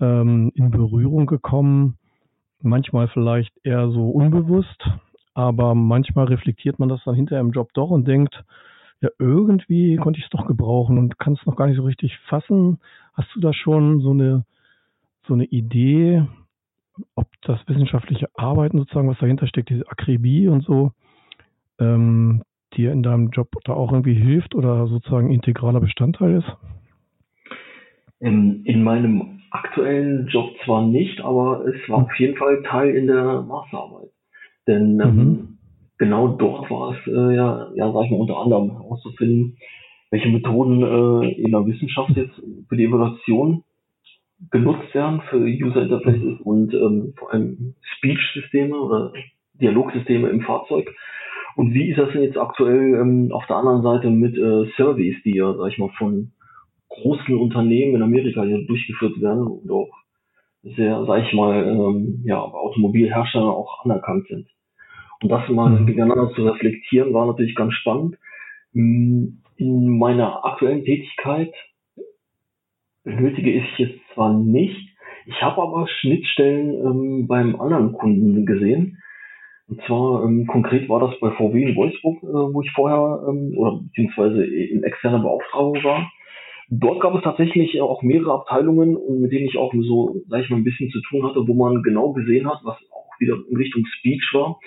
ähm, 0.00 0.52
in 0.54 0.70
Berührung 0.70 1.26
gekommen. 1.26 1.98
Manchmal 2.60 3.08
vielleicht 3.08 3.52
eher 3.64 3.88
so 3.90 4.10
unbewusst, 4.10 4.88
aber 5.34 5.74
manchmal 5.74 6.26
reflektiert 6.26 6.78
man 6.78 6.88
das 6.88 7.02
dann 7.04 7.14
hinterher 7.14 7.40
im 7.40 7.52
Job 7.52 7.70
doch 7.74 7.90
und 7.90 8.06
denkt, 8.06 8.44
ja, 9.00 9.10
irgendwie 9.18 9.96
konnte 9.96 10.18
ich 10.18 10.24
es 10.24 10.30
doch 10.30 10.46
gebrauchen 10.46 10.96
und 10.98 11.18
kann 11.18 11.34
es 11.34 11.44
noch 11.46 11.56
gar 11.56 11.66
nicht 11.66 11.76
so 11.76 11.82
richtig 11.82 12.16
fassen. 12.28 12.78
Hast 13.14 13.28
du 13.34 13.40
da 13.40 13.52
schon 13.52 14.00
so 14.00 14.10
eine, 14.10 14.44
so 15.26 15.34
eine 15.34 15.44
Idee, 15.44 16.26
ob 17.14 17.26
das 17.42 17.60
wissenschaftliche 17.66 18.28
Arbeiten 18.34 18.78
sozusagen, 18.78 19.08
was 19.08 19.18
dahinter 19.18 19.46
steckt, 19.46 19.70
diese 19.70 19.88
Akribie 19.88 20.48
und 20.48 20.64
so, 20.64 20.92
ähm, 21.78 22.42
dir 22.76 22.92
in 22.92 23.02
deinem 23.02 23.30
Job 23.30 23.48
da 23.64 23.72
auch 23.74 23.92
irgendwie 23.92 24.14
hilft 24.14 24.54
oder 24.54 24.86
sozusagen 24.86 25.30
integraler 25.30 25.80
Bestandteil 25.80 26.38
ist? 26.38 26.56
In, 28.20 28.64
in 28.64 28.82
meinem 28.82 29.40
aktuellen 29.50 30.26
Job 30.28 30.50
zwar 30.64 30.86
nicht, 30.86 31.20
aber 31.20 31.64
es 31.66 31.88
war 31.88 32.04
auf 32.04 32.18
jeden 32.18 32.36
Fall 32.36 32.62
Teil 32.64 32.94
in 32.96 33.06
der 33.06 33.42
Masterarbeit. 33.42 34.10
Denn 34.66 35.00
ähm, 35.00 35.16
mhm. 35.16 35.58
genau 35.98 36.28
dort 36.28 36.70
war 36.70 36.92
es 36.92 37.06
äh, 37.06 37.36
ja, 37.36 37.70
ja, 37.74 37.92
sag 37.92 38.04
ich 38.04 38.10
mal, 38.10 38.20
unter 38.20 38.38
anderem 38.38 38.70
herauszufinden, 38.72 39.56
welche 40.14 40.28
Methoden 40.28 40.80
äh, 40.80 41.32
in 41.42 41.50
der 41.50 41.66
Wissenschaft 41.66 42.10
jetzt 42.14 42.40
für 42.68 42.76
die 42.76 42.84
Evaluation 42.84 43.64
genutzt 44.52 44.94
werden 44.94 45.22
für 45.28 45.38
User 45.38 45.82
Interfaces 45.82 46.40
und 46.44 46.72
ähm, 46.72 47.14
vor 47.16 47.32
allem 47.32 47.74
Speech-Systeme 47.96 48.76
oder 48.76 49.12
Dialogsysteme 49.54 50.28
im 50.28 50.42
Fahrzeug 50.42 50.94
und 51.56 51.74
wie 51.74 51.90
ist 51.90 51.98
das 51.98 52.12
denn 52.12 52.22
jetzt 52.22 52.38
aktuell 52.38 52.94
ähm, 52.94 53.30
auf 53.32 53.44
der 53.46 53.56
anderen 53.56 53.82
Seite 53.82 54.08
mit 54.10 54.36
äh, 54.36 54.70
Surveys, 54.76 55.16
die 55.24 55.36
ja, 55.36 55.52
sag 55.54 55.72
ich 55.72 55.78
mal, 55.78 55.90
von 55.98 56.30
großen 56.90 57.36
Unternehmen 57.36 57.96
in 57.96 58.02
Amerika 58.02 58.44
hier 58.44 58.64
durchgeführt 58.66 59.20
werden 59.20 59.46
und 59.46 59.68
auch 59.68 59.90
sehr, 60.62 61.04
sag 61.06 61.24
ich 61.24 61.32
mal, 61.32 61.66
ähm, 61.66 62.22
ja, 62.24 62.38
Automobilhersteller 62.38 63.50
auch 63.50 63.84
anerkannt 63.84 64.28
sind. 64.28 64.46
Und 65.22 65.28
das 65.28 65.48
mal 65.48 65.70
mhm. 65.70 65.86
gegeneinander 65.86 66.32
zu 66.34 66.44
reflektieren, 66.44 67.12
war 67.12 67.26
natürlich 67.26 67.56
ganz 67.56 67.72
spannend. 67.74 68.16
Hm, 68.74 69.42
in 69.56 69.98
meiner 69.98 70.44
aktuellen 70.44 70.84
Tätigkeit 70.84 71.52
benötige 73.04 73.52
ich 73.52 73.78
jetzt 73.78 73.98
zwar 74.14 74.32
nicht, 74.32 74.94
ich 75.26 75.42
habe 75.42 75.62
aber 75.62 75.88
Schnittstellen 75.88 76.74
ähm, 76.74 77.26
beim 77.26 77.60
anderen 77.60 77.92
Kunden 77.92 78.44
gesehen, 78.44 78.98
und 79.68 79.80
zwar 79.86 80.24
ähm, 80.24 80.46
konkret 80.46 80.88
war 80.88 81.00
das 81.00 81.18
bei 81.20 81.30
VW 81.30 81.62
in 81.62 81.76
Wolfsburg, 81.76 82.22
äh, 82.22 82.26
wo 82.26 82.60
ich 82.60 82.70
vorher 82.72 83.26
ähm, 83.28 83.54
oder 83.56 83.80
beziehungsweise 83.80 84.44
in 84.44 84.82
externer 84.82 85.20
Beauftragung 85.20 85.82
war. 85.82 86.10
Dort 86.68 87.00
gab 87.00 87.14
es 87.14 87.22
tatsächlich 87.22 87.80
auch 87.80 88.02
mehrere 88.02 88.32
Abteilungen 88.32 88.98
mit 89.20 89.32
denen 89.32 89.46
ich 89.46 89.56
auch 89.56 89.72
so, 89.72 90.16
sag 90.28 90.42
ich 90.42 90.50
mal, 90.50 90.56
ein 90.56 90.64
bisschen 90.64 90.90
zu 90.90 91.00
tun 91.02 91.26
hatte, 91.26 91.46
wo 91.46 91.54
man 91.54 91.82
genau 91.82 92.12
gesehen 92.12 92.48
hat, 92.48 92.60
was 92.64 92.76
auch 92.90 93.20
wieder 93.20 93.36
in 93.48 93.56
Richtung 93.56 93.84
Speech 93.86 94.30
war, 94.32 94.58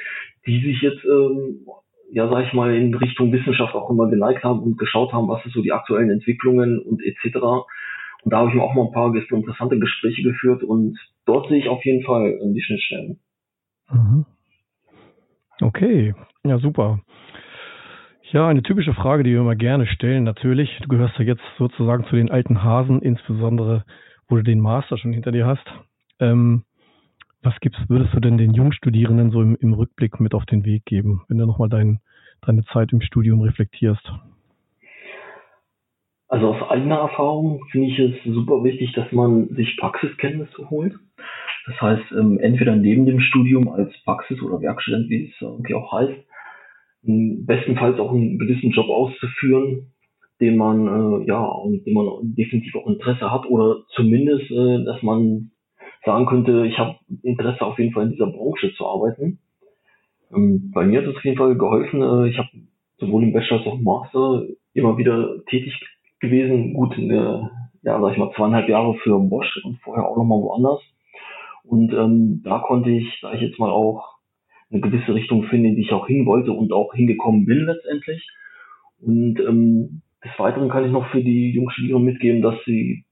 die 0.46 0.62
sich 0.62 0.82
jetzt, 0.82 1.03
ähm, 1.06 1.65
ja, 2.12 2.30
sag 2.30 2.46
ich 2.46 2.54
mal, 2.54 2.74
in 2.76 2.94
Richtung 2.94 3.32
Wissenschaft 3.32 3.74
auch 3.76 3.90
immer 3.90 4.10
geneigt 4.10 4.44
haben 4.44 4.60
und 4.62 4.78
geschaut 4.78 5.14
haben, 5.14 5.28
was 5.28 5.42
sind 5.44 5.54
so 5.54 5.62
die 5.62 5.74
aktuellen 5.74 6.10
Entwicklungen 6.10 6.80
und 6.80 7.02
etc. 7.04 7.38
Und 8.24 8.34
da 8.34 8.40
habe 8.40 8.50
ich 8.50 8.56
mir 8.56 8.64
auch 8.64 8.74
mal 8.74 8.86
ein 8.86 8.92
paar 8.92 9.14
interessante 9.14 9.80
Gespräche 9.80 10.24
geführt 10.24 10.64
und 10.64 10.98
dort 11.26 11.50
sehe 11.50 11.60
ich 11.60 11.70
auf 11.70 11.84
jeden 11.84 12.04
Fall 12.04 12.28
äh, 12.28 12.54
die 12.54 12.62
Schnittstellen. 12.62 13.20
Mhm. 13.92 14.26
Okay, 15.62 16.14
ja 16.44 16.60
super. 16.60 17.00
Ja, 18.32 18.48
eine 18.48 18.62
typische 18.62 18.94
Frage, 18.94 19.24
die 19.24 19.32
wir 19.32 19.40
immer 19.40 19.56
gerne 19.56 19.88
stellen, 19.88 20.26
natürlich. 20.26 20.70
Du 20.82 20.90
gehörst 20.90 21.18
ja 21.18 21.24
jetzt 21.24 21.44
sozusagen 21.58 22.06
zu 22.06 22.18
den 22.18 22.30
alten 22.30 22.62
Hasen, 22.62 23.02
insbesondere 23.02 23.86
wo 24.28 24.36
du 24.36 24.44
den 24.44 24.60
Master 24.60 24.98
schon 24.98 25.14
hinter 25.14 25.32
dir 25.32 25.46
hast. 25.46 25.66
Ähm, 26.20 26.64
was 27.44 27.53
gibst, 27.62 27.79
würdest 27.89 28.13
du 28.13 28.20
denn 28.20 28.38
den 28.38 28.53
Jungstudierenden 28.53 29.32
so 29.32 29.41
im, 29.41 29.56
im 29.60 29.74
Rückblick 29.74 30.20
mit 30.20 30.34
auf 30.34 30.46
den 30.46 30.65
Weg 30.65 30.86
geben, 30.86 31.22
wenn 31.27 31.38
du 31.38 31.46
nochmal 31.46 31.70
dein, 31.70 32.00
deine 32.41 32.63
Zeit 32.65 32.91
im 32.94 33.01
Studium 33.01 33.41
reflektierst? 33.41 34.12
Also 36.29 36.53
aus 36.53 36.70
eigener 36.70 36.98
Erfahrung 36.98 37.63
finde 37.72 37.88
ich 37.88 38.00
es 38.00 38.24
super 38.25 38.63
wichtig, 38.63 38.91
dass 38.94 39.12
man 39.12 39.48
sich 39.56 39.77
Praxiskenntnisse 39.77 40.70
holt. 40.70 40.94
Das 41.67 41.82
heißt, 41.82 42.12
ähm, 42.20 42.39
entweder 42.39 42.75
neben 42.75 43.06
dem 43.06 43.20
Studium 43.20 43.70
als 43.70 43.91
Praxis- 44.03 44.41
oder 44.41 44.62
Werkstudent, 44.62 45.10
wie 45.10 45.25
es 45.25 45.41
irgendwie 45.41 45.74
auch 45.74 45.91
heißt, 45.91 46.27
bestenfalls 47.03 48.00
auch 48.00 48.12
einen 48.12 48.39
gewissen 48.39 48.72
Job 48.72 48.89
auszuführen, 48.89 49.94
den 50.41 50.58
man 50.58 50.88
äh, 50.88 51.27
ja, 51.27 51.44
und 51.44 51.86
dem 51.86 51.94
man 51.94 52.36
definitiv 52.36 52.75
auch 52.75 52.88
Interesse 52.88 53.32
hat 53.32 53.46
oder 53.46 53.84
zumindest, 53.96 54.51
äh, 54.51 54.84
dass 54.86 55.01
man 55.03 55.51
sagen 56.08 56.26
könnte, 56.26 56.66
ich 56.66 56.80
habe 56.80 56.96
Interesse 57.22 57.62
auf 57.62 57.78
jeden 57.78 57.94
Fall 57.94 58.06
in 58.06 58.12
dieser 58.12 58.32
Branche 58.32 58.74
zu 58.74 58.88
arbeiten. 58.88 59.40
Ähm, 60.34 60.72
bei 60.74 60.86
mir 60.86 61.02
hat 61.02 61.08
es 61.08 61.16
auf 61.16 61.24
jeden 61.24 61.38
Fall 61.38 61.56
geholfen. 61.56 62.02
Äh, 62.02 62.30
ich 62.30 62.38
habe 62.38 62.50
sowohl 62.98 63.24
im 63.24 63.34
Bachelor 63.34 63.60
als 63.60 63.68
auch 63.68 63.78
im 63.78 63.84
Master 63.84 64.44
immer 64.74 64.98
wieder 64.98 65.46
tätig 65.46 65.80
gewesen. 66.20 66.74
Gut, 66.74 66.98
eine, 66.98 67.52
ja, 67.84 68.02
sag 68.02 68.12
ich 68.12 68.18
mal, 68.18 68.32
zweieinhalb 68.36 68.68
Jahre 68.68 68.96
für 69.04 69.20
Bosch 69.20 69.60
und 69.64 69.80
vorher 69.82 70.08
auch 70.08 70.18
nochmal 70.18 70.42
woanders. 70.42 70.82
Und 71.64 71.94
ähm, 71.94 72.42
da 72.44 72.60
konnte 72.60 72.90
ich, 72.90 73.20
sage 73.22 73.36
ich 73.36 73.42
jetzt 73.44 73.60
mal, 73.60 73.70
auch 73.70 74.16
eine 74.72 74.82
gewisse 74.82 75.14
Richtung 75.14 75.44
finden, 75.44 75.68
in 75.68 75.76
die 75.76 75.84
ich 75.84 75.94
auch 75.94 76.08
hin 76.08 76.26
wollte 76.26 76.52
und 76.52 76.72
auch 76.74 76.94
hingekommen 76.94 77.46
bin 77.46 77.66
letztendlich. 77.66 78.28
Und 79.00 79.40
ähm, 79.40 80.02
des 80.24 80.32
Weiteren 80.40 80.70
kann 80.70 80.86
ich 80.86 80.92
noch 80.92 81.10
für 81.12 81.22
die 81.22 81.52
Jungstudierenden 81.52 82.06
mitgeben, 82.06 82.42
dass 82.42 82.56
sie 82.66 83.06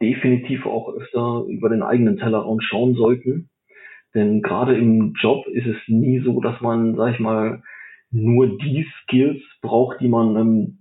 definitiv 0.00 0.66
auch 0.66 0.92
öfter 0.94 1.44
über 1.48 1.68
den 1.68 1.82
eigenen 1.82 2.18
Tellerraum 2.18 2.60
schauen 2.60 2.94
sollten. 2.94 3.50
Denn 4.14 4.42
gerade 4.42 4.76
im 4.76 5.14
Job 5.20 5.46
ist 5.48 5.66
es 5.66 5.76
nie 5.88 6.20
so, 6.20 6.40
dass 6.40 6.60
man, 6.60 6.96
sag 6.96 7.14
ich 7.14 7.20
mal, 7.20 7.62
nur 8.10 8.58
die 8.58 8.86
Skills 9.02 9.42
braucht, 9.60 10.00
die 10.00 10.08
man 10.08 10.36
ähm, 10.36 10.78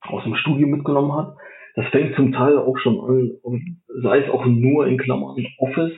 aus 0.00 0.24
dem 0.24 0.34
Studium 0.36 0.70
mitgenommen 0.70 1.12
hat. 1.12 1.36
Das 1.74 1.86
fängt 1.88 2.14
zum 2.16 2.32
Teil 2.32 2.56
auch 2.56 2.78
schon 2.78 2.98
an, 3.00 3.80
sei 4.02 4.20
es 4.20 4.30
auch 4.30 4.46
nur 4.46 4.86
in 4.86 4.98
Klammern 4.98 5.36
Office. 5.58 5.92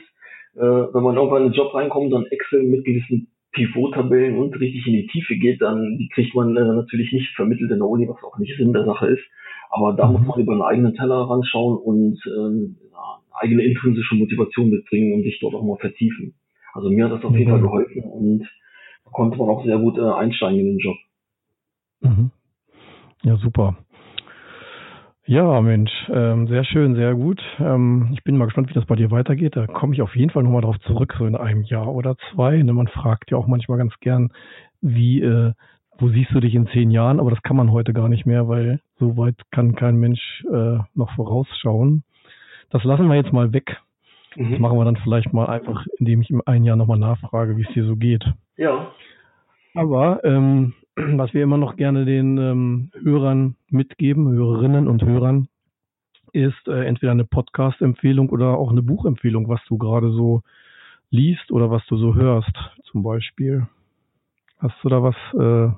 Äh, 0.55 0.59
wenn 0.59 1.03
man 1.03 1.15
irgendwann 1.15 1.43
in 1.43 1.51
den 1.51 1.57
Job 1.57 1.73
reinkommt, 1.73 2.11
dann 2.11 2.25
Excel 2.25 2.63
mit 2.63 2.83
gewissen 2.83 3.31
Pivot-Tabellen 3.53 4.37
und 4.37 4.59
richtig 4.59 4.85
in 4.87 4.93
die 4.93 5.07
Tiefe 5.07 5.35
geht, 5.35 5.61
dann 5.61 5.97
die 5.97 6.09
kriegt 6.09 6.35
man 6.35 6.55
äh, 6.55 6.61
natürlich 6.61 7.11
nicht 7.11 7.35
vermittelt 7.35 7.71
in 7.71 7.79
der 7.79 7.87
Uni, 7.87 8.07
was 8.07 8.23
auch 8.23 8.37
nicht 8.37 8.55
Sinn 8.57 8.73
der 8.73 8.85
Sache 8.85 9.07
ist. 9.07 9.23
Aber 9.71 9.93
da 9.93 10.05
mhm. 10.05 10.13
muss 10.13 10.27
man 10.27 10.39
über 10.39 10.51
einen 10.53 10.61
eigenen 10.61 10.93
Teller 10.93 11.29
ranschauen 11.29 11.77
und 11.77 12.19
ähm, 12.27 12.77
eine 12.91 13.41
eigene 13.41 13.63
intrinsische 13.63 14.15
Motivation 14.15 14.69
mitbringen 14.69 15.13
und 15.13 15.23
sich 15.23 15.39
dort 15.39 15.55
auch 15.55 15.63
mal 15.63 15.77
vertiefen. 15.77 16.35
Also 16.73 16.89
mir 16.89 17.05
hat 17.05 17.13
das 17.13 17.23
auf 17.23 17.31
mhm. 17.31 17.37
jeden 17.37 17.51
Fall 17.51 17.61
geholfen 17.61 18.03
und 18.03 18.41
da 19.05 19.11
konnte 19.11 19.37
man 19.37 19.49
auch 19.49 19.63
sehr 19.65 19.77
gut 19.77 19.97
äh, 19.97 20.01
einsteigen 20.01 20.59
in 20.59 20.65
den 20.65 20.79
Job. 20.79 20.97
Mhm. 22.01 22.31
Ja, 23.23 23.37
super. 23.37 23.77
Ja, 25.25 25.61
Mensch, 25.61 25.91
ähm, 26.11 26.47
sehr 26.47 26.65
schön, 26.65 26.95
sehr 26.95 27.13
gut. 27.13 27.39
Ähm, 27.59 28.09
ich 28.11 28.23
bin 28.23 28.37
mal 28.37 28.45
gespannt, 28.45 28.69
wie 28.69 28.73
das 28.73 28.85
bei 28.85 28.95
dir 28.95 29.11
weitergeht. 29.11 29.55
Da 29.55 29.67
komme 29.67 29.93
ich 29.93 30.01
auf 30.01 30.15
jeden 30.15 30.31
Fall 30.31 30.43
nochmal 30.43 30.63
drauf 30.63 30.79
zurück, 30.79 31.15
so 31.17 31.25
in 31.25 31.35
einem 31.35 31.63
Jahr 31.63 31.87
oder 31.87 32.17
zwei. 32.33 32.61
Ne, 32.61 32.73
man 32.73 32.87
fragt 32.87 33.31
ja 33.31 33.37
auch 33.37 33.47
manchmal 33.47 33.77
ganz 33.77 33.93
gern, 34.01 34.33
wie, 34.81 35.21
äh, 35.21 35.53
wo 35.97 36.09
siehst 36.09 36.31
du 36.31 36.39
dich 36.39 36.55
in 36.55 36.67
zehn 36.67 36.91
Jahren? 36.91 37.19
Aber 37.19 37.29
das 37.29 37.41
kann 37.43 37.55
man 37.55 37.71
heute 37.71 37.93
gar 37.93 38.09
nicht 38.09 38.25
mehr, 38.25 38.47
weil 38.47 38.79
so 38.99 39.17
weit 39.17 39.35
kann 39.51 39.75
kein 39.75 39.97
Mensch 39.97 40.43
äh, 40.51 40.79
noch 40.95 41.13
vorausschauen. 41.15 42.03
Das 42.69 42.83
lassen 42.83 43.07
wir 43.07 43.15
jetzt 43.15 43.33
mal 43.33 43.53
weg. 43.53 43.77
Mhm. 44.35 44.51
Das 44.51 44.59
machen 44.59 44.77
wir 44.77 44.85
dann 44.85 44.97
vielleicht 44.97 45.33
mal 45.33 45.47
einfach, 45.47 45.85
indem 45.99 46.21
ich 46.21 46.29
im 46.29 46.41
ein 46.45 46.63
Jahr 46.63 46.77
nochmal 46.77 46.97
nachfrage, 46.99 47.57
wie 47.57 47.63
es 47.63 47.73
dir 47.73 47.85
so 47.85 47.95
geht. 47.95 48.23
Ja. 48.57 48.91
Aber 49.73 50.23
ähm, 50.23 50.73
was 50.95 51.33
wir 51.33 51.43
immer 51.43 51.57
noch 51.57 51.75
gerne 51.75 52.05
den 52.05 52.37
ähm, 52.37 52.91
Hörern 53.03 53.55
mitgeben, 53.69 54.31
Hörerinnen 54.31 54.87
und 54.87 55.03
Hörern, 55.03 55.47
ist 56.33 56.67
äh, 56.67 56.85
entweder 56.85 57.11
eine 57.11 57.25
Podcast-Empfehlung 57.25 58.29
oder 58.29 58.57
auch 58.57 58.71
eine 58.71 58.81
Buchempfehlung, 58.81 59.49
was 59.49 59.61
du 59.67 59.77
gerade 59.77 60.11
so 60.11 60.43
liest 61.09 61.51
oder 61.51 61.69
was 61.69 61.85
du 61.87 61.97
so 61.97 62.15
hörst, 62.15 62.55
zum 62.83 63.03
Beispiel. 63.03 63.67
Hast 64.61 64.75
du 64.83 64.89
da 64.89 65.01
was 65.01 65.15
äh, 65.33 65.73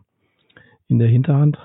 in 0.90 1.00
der 1.00 1.08
Hinterhand? 1.08 1.58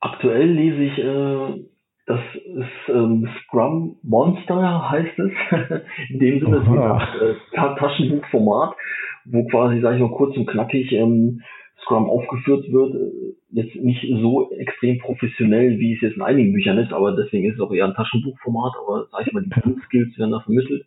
Aktuell 0.00 0.50
lese 0.50 0.82
ich, 0.82 0.98
äh, 0.98 1.64
das 2.04 2.20
ist 2.34 2.94
ähm, 2.94 3.26
Scrum 3.42 3.96
Monster 4.02 4.90
heißt 4.90 5.18
es. 5.18 5.32
in 6.10 6.18
dem 6.18 6.40
Sinne 6.40 6.56
ist 6.58 6.62
es 6.62 7.58
ein 7.58 7.72
äh, 7.72 7.78
Taschenbuchformat, 7.78 8.76
wo 9.24 9.46
quasi, 9.46 9.80
sage 9.80 9.96
ich 9.96 10.02
mal, 10.02 10.10
kurz 10.10 10.36
und 10.36 10.46
knackig 10.46 10.92
ähm, 10.92 11.40
Scrum 11.84 12.10
aufgeführt 12.10 12.70
wird, 12.70 12.94
jetzt 13.50 13.74
nicht 13.76 14.06
so 14.20 14.50
extrem 14.52 14.98
professionell, 14.98 15.78
wie 15.78 15.94
es 15.94 16.02
jetzt 16.02 16.16
in 16.16 16.22
einigen 16.22 16.52
Büchern 16.52 16.76
ist, 16.76 16.92
aber 16.92 17.16
deswegen 17.16 17.48
ist 17.48 17.54
es 17.54 17.60
auch 17.60 17.72
eher 17.72 17.86
ein 17.86 17.94
Taschenbuchformat, 17.94 18.74
aber 18.82 19.06
sag 19.10 19.26
ich 19.26 19.32
mal, 19.32 19.42
die 19.42 19.50
Grundskills 19.60 20.18
werden 20.18 20.32
da 20.32 20.40
vermittelt. 20.40 20.84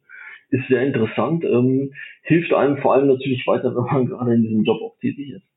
Ist 0.54 0.68
sehr 0.68 0.84
interessant, 0.84 1.44
ähm, 1.46 1.94
hilft 2.22 2.54
einem 2.54 2.78
vor 2.78 2.94
allem 2.94 3.08
natürlich 3.08 3.46
weiter, 3.48 3.76
wenn 3.76 3.84
man 3.86 4.06
gerade 4.06 4.36
in 4.36 4.44
diesem 4.44 4.64
Job 4.64 4.82
auch 4.84 4.96
tätig 5.00 5.32
ist. 5.32 5.48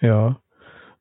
Ja, 0.00 0.40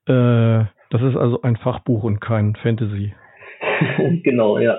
äh, 0.08 0.66
das 0.90 1.02
ist 1.04 1.16
also 1.16 1.42
ein 1.44 1.56
Fachbuch 1.58 2.04
und 2.04 2.20
kein 2.20 2.56
Fantasy. 2.56 3.14
genau, 4.24 4.58
ja. 4.58 4.78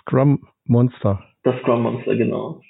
Scrum 0.00 0.46
Monster. 0.64 1.22
Das 1.42 1.58
Scrum 1.60 1.82
Monster, 1.82 2.16
genau. 2.16 2.62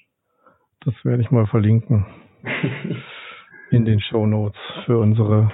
Das 0.84 0.94
werde 1.04 1.22
ich 1.22 1.30
mal 1.30 1.46
verlinken. 1.46 2.06
in 3.70 3.84
den 3.84 4.00
Show 4.00 4.26
Notes 4.26 4.58
für 4.86 4.98
unsere 4.98 5.52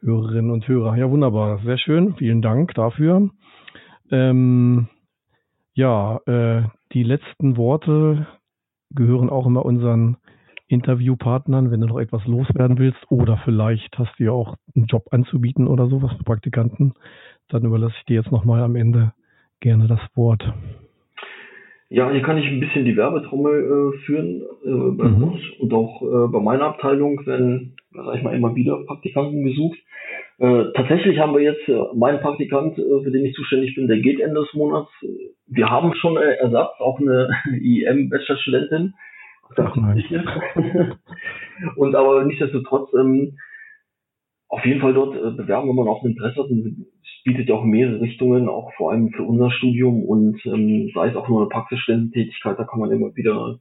Hörerinnen 0.00 0.50
und 0.50 0.66
Hörer. 0.66 0.96
Ja, 0.96 1.08
wunderbar. 1.08 1.58
Sehr 1.64 1.78
schön. 1.78 2.14
Vielen 2.16 2.42
Dank 2.42 2.74
dafür. 2.74 3.30
Ähm, 4.10 4.88
ja, 5.74 6.20
äh, 6.26 6.62
die 6.92 7.02
letzten 7.02 7.56
Worte 7.56 8.26
gehören 8.94 9.30
auch 9.30 9.46
immer 9.46 9.64
unseren 9.64 10.16
Interviewpartnern, 10.68 11.70
wenn 11.70 11.80
du 11.80 11.86
noch 11.86 11.98
etwas 11.98 12.26
loswerden 12.26 12.78
willst 12.78 12.98
oder 13.10 13.40
vielleicht 13.44 13.98
hast 13.98 14.18
du 14.18 14.24
ja 14.24 14.32
auch 14.32 14.56
einen 14.76 14.86
Job 14.86 15.06
anzubieten 15.10 15.66
oder 15.66 15.88
sowas 15.88 16.12
für 16.16 16.24
Praktikanten, 16.24 16.94
dann 17.48 17.64
überlasse 17.64 17.94
ich 17.98 18.04
dir 18.04 18.16
jetzt 18.16 18.32
nochmal 18.32 18.62
am 18.62 18.76
Ende 18.76 19.12
gerne 19.60 19.88
das 19.88 20.00
Wort. 20.14 20.44
Ja, 21.90 22.10
hier 22.10 22.20
kann 22.20 22.36
ich 22.36 22.46
ein 22.46 22.60
bisschen 22.60 22.84
die 22.84 22.96
Werbetrommel 22.96 23.94
äh, 23.94 23.98
führen 24.04 24.42
äh, 24.62 24.96
bei 24.96 25.08
mhm. 25.08 25.22
uns 25.24 25.40
und 25.58 25.72
auch 25.72 26.02
äh, 26.02 26.28
bei 26.28 26.40
meiner 26.40 26.66
Abteilung 26.66 27.24
werden, 27.26 27.76
sag 27.92 28.14
ich 28.14 28.22
mal, 28.22 28.36
immer 28.36 28.54
wieder 28.54 28.84
Praktikanten 28.84 29.42
gesucht. 29.42 29.78
Äh, 30.38 30.72
tatsächlich 30.74 31.18
haben 31.18 31.34
wir 31.34 31.42
jetzt 31.42 31.68
äh, 31.68 31.76
meinen 31.94 32.20
Praktikant, 32.20 32.78
äh, 32.78 33.02
für 33.02 33.10
den 33.10 33.24
ich 33.24 33.34
zuständig 33.34 33.74
bin, 33.74 33.88
der 33.88 33.98
geht 33.98 34.20
Ende 34.20 34.40
des 34.40 34.54
Monats. 34.54 34.90
Wir 35.46 35.68
haben 35.68 35.92
schon 35.94 36.16
äh, 36.16 36.34
Ersatz, 36.36 36.78
auch 36.78 37.00
eine 37.00 37.28
IEM-Bachelorstudentin. 37.60 38.94
Ach 39.56 39.76
nein. 39.76 40.04
und 41.76 41.94
aber 41.96 42.24
nichtsdestotrotz 42.24 42.92
ähm, 42.94 43.36
auf 44.48 44.64
jeden 44.64 44.80
Fall 44.80 44.94
dort 44.94 45.16
äh, 45.16 45.30
bewerben, 45.30 45.68
wenn 45.68 45.76
man 45.76 45.88
auch 45.88 46.04
ein 46.04 46.10
Interesse 46.10 46.42
hat. 46.42 46.50
Und 46.50 46.86
es 47.02 47.22
bietet 47.24 47.48
ja 47.48 47.56
auch 47.56 47.64
mehrere 47.64 48.00
Richtungen, 48.00 48.48
auch 48.48 48.72
vor 48.76 48.92
allem 48.92 49.10
für 49.10 49.24
unser 49.24 49.50
Studium 49.50 50.04
und 50.04 50.40
ähm, 50.46 50.90
sei 50.94 51.08
es 51.08 51.16
auch 51.16 51.28
nur 51.28 51.40
eine 51.40 51.48
Praxisstudententätigkeit, 51.48 52.56
da 52.58 52.64
kann 52.64 52.78
man 52.78 52.92
immer 52.92 53.14
wieder 53.16 53.58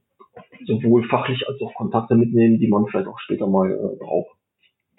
sowohl 0.65 1.07
fachlich 1.07 1.47
als 1.47 1.59
auch 1.61 1.73
Kontakte 1.73 2.15
mitnehmen, 2.15 2.59
die 2.59 2.67
man 2.67 2.85
vielleicht 2.85 3.07
auch 3.07 3.19
später 3.19 3.47
mal 3.47 3.71
äh, 3.71 3.97
braucht. 3.97 4.37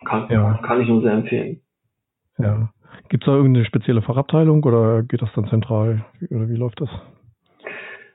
Kann, 0.05 0.27
ja. 0.31 0.59
kann 0.63 0.81
ich 0.81 0.89
nur 0.89 1.03
sehr 1.03 1.13
empfehlen. 1.13 1.61
Ja. 2.39 2.71
Gibt 3.09 3.25
es 3.25 3.27
da 3.27 3.37
irgendeine 3.37 3.65
spezielle 3.65 4.03
Fachabteilung 4.03 4.63
oder 4.65 5.03
geht 5.03 5.23
das 5.23 5.31
dann 5.35 5.49
zentral? 5.49 6.05
Oder 6.31 6.49
wie 6.49 6.57
läuft 6.57 6.81
das? 6.81 6.91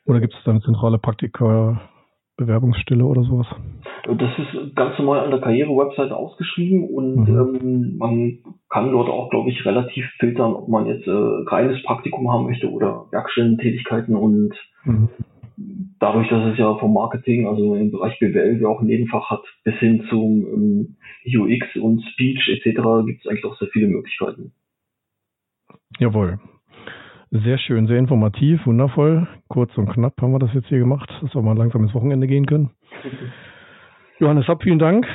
Oder 0.05 0.19
gibt 0.19 0.33
es 0.33 0.39
da 0.43 0.51
eine 0.51 0.61
zentrale 0.61 0.97
Praktika 0.97 1.81
Bewerbungsstelle 2.37 3.05
oder 3.05 3.23
sowas? 3.23 3.47
Das 4.05 4.31
ist 4.37 4.75
ganz 4.75 4.97
normal 4.97 5.21
an 5.21 5.31
der 5.31 5.39
Karriere-Webseite 5.39 6.15
ausgeschrieben 6.15 6.83
und 6.89 7.27
mhm. 7.27 7.37
ähm, 7.37 7.97
man 7.97 8.37
kann 8.69 8.91
dort 8.91 9.07
auch, 9.07 9.29
glaube 9.29 9.49
ich, 9.49 9.65
relativ 9.65 10.05
filtern, 10.19 10.53
ob 10.53 10.67
man 10.67 10.87
jetzt 10.87 11.07
äh, 11.07 11.11
reines 11.11 11.81
Praktikum 11.83 12.31
haben 12.31 12.45
möchte 12.45 12.69
oder 12.69 13.05
Werkstättentätigkeiten 13.11 14.15
und 14.15 14.53
mhm. 14.83 15.09
Dadurch, 15.99 16.29
dass 16.29 16.51
es 16.51 16.57
ja 16.57 16.75
vom 16.77 16.93
Marketing, 16.93 17.47
also 17.47 17.75
im 17.75 17.91
Bereich 17.91 18.17
BWL, 18.19 18.61
ja 18.61 18.67
auch 18.67 18.81
ein 18.81 18.87
Nebenfach 18.87 19.29
hat, 19.29 19.43
bis 19.63 19.75
hin 19.75 20.05
zum 20.09 20.45
ähm, 20.45 20.95
UX 21.25 21.75
und 21.75 22.03
Speech 22.13 22.47
etc. 22.49 23.05
gibt 23.05 23.21
es 23.21 23.27
eigentlich 23.27 23.45
auch 23.45 23.57
sehr 23.57 23.69
viele 23.69 23.87
Möglichkeiten. 23.87 24.51
Jawohl. 25.99 26.39
Sehr 27.31 27.57
schön, 27.57 27.87
sehr 27.87 27.97
informativ, 27.97 28.65
wundervoll. 28.67 29.27
Kurz 29.47 29.75
und 29.77 29.89
knapp 29.89 30.21
haben 30.21 30.33
wir 30.33 30.39
das 30.39 30.53
jetzt 30.53 30.67
hier 30.67 30.79
gemacht, 30.79 31.11
dass 31.21 31.33
wir 31.33 31.41
mal 31.41 31.57
langsam 31.57 31.83
ins 31.83 31.93
Wochenende 31.95 32.27
gehen 32.27 32.45
können. 32.45 32.69
Johannes 34.19 34.47
Ab, 34.47 34.61
vielen 34.61 34.79
Dank. 34.79 35.07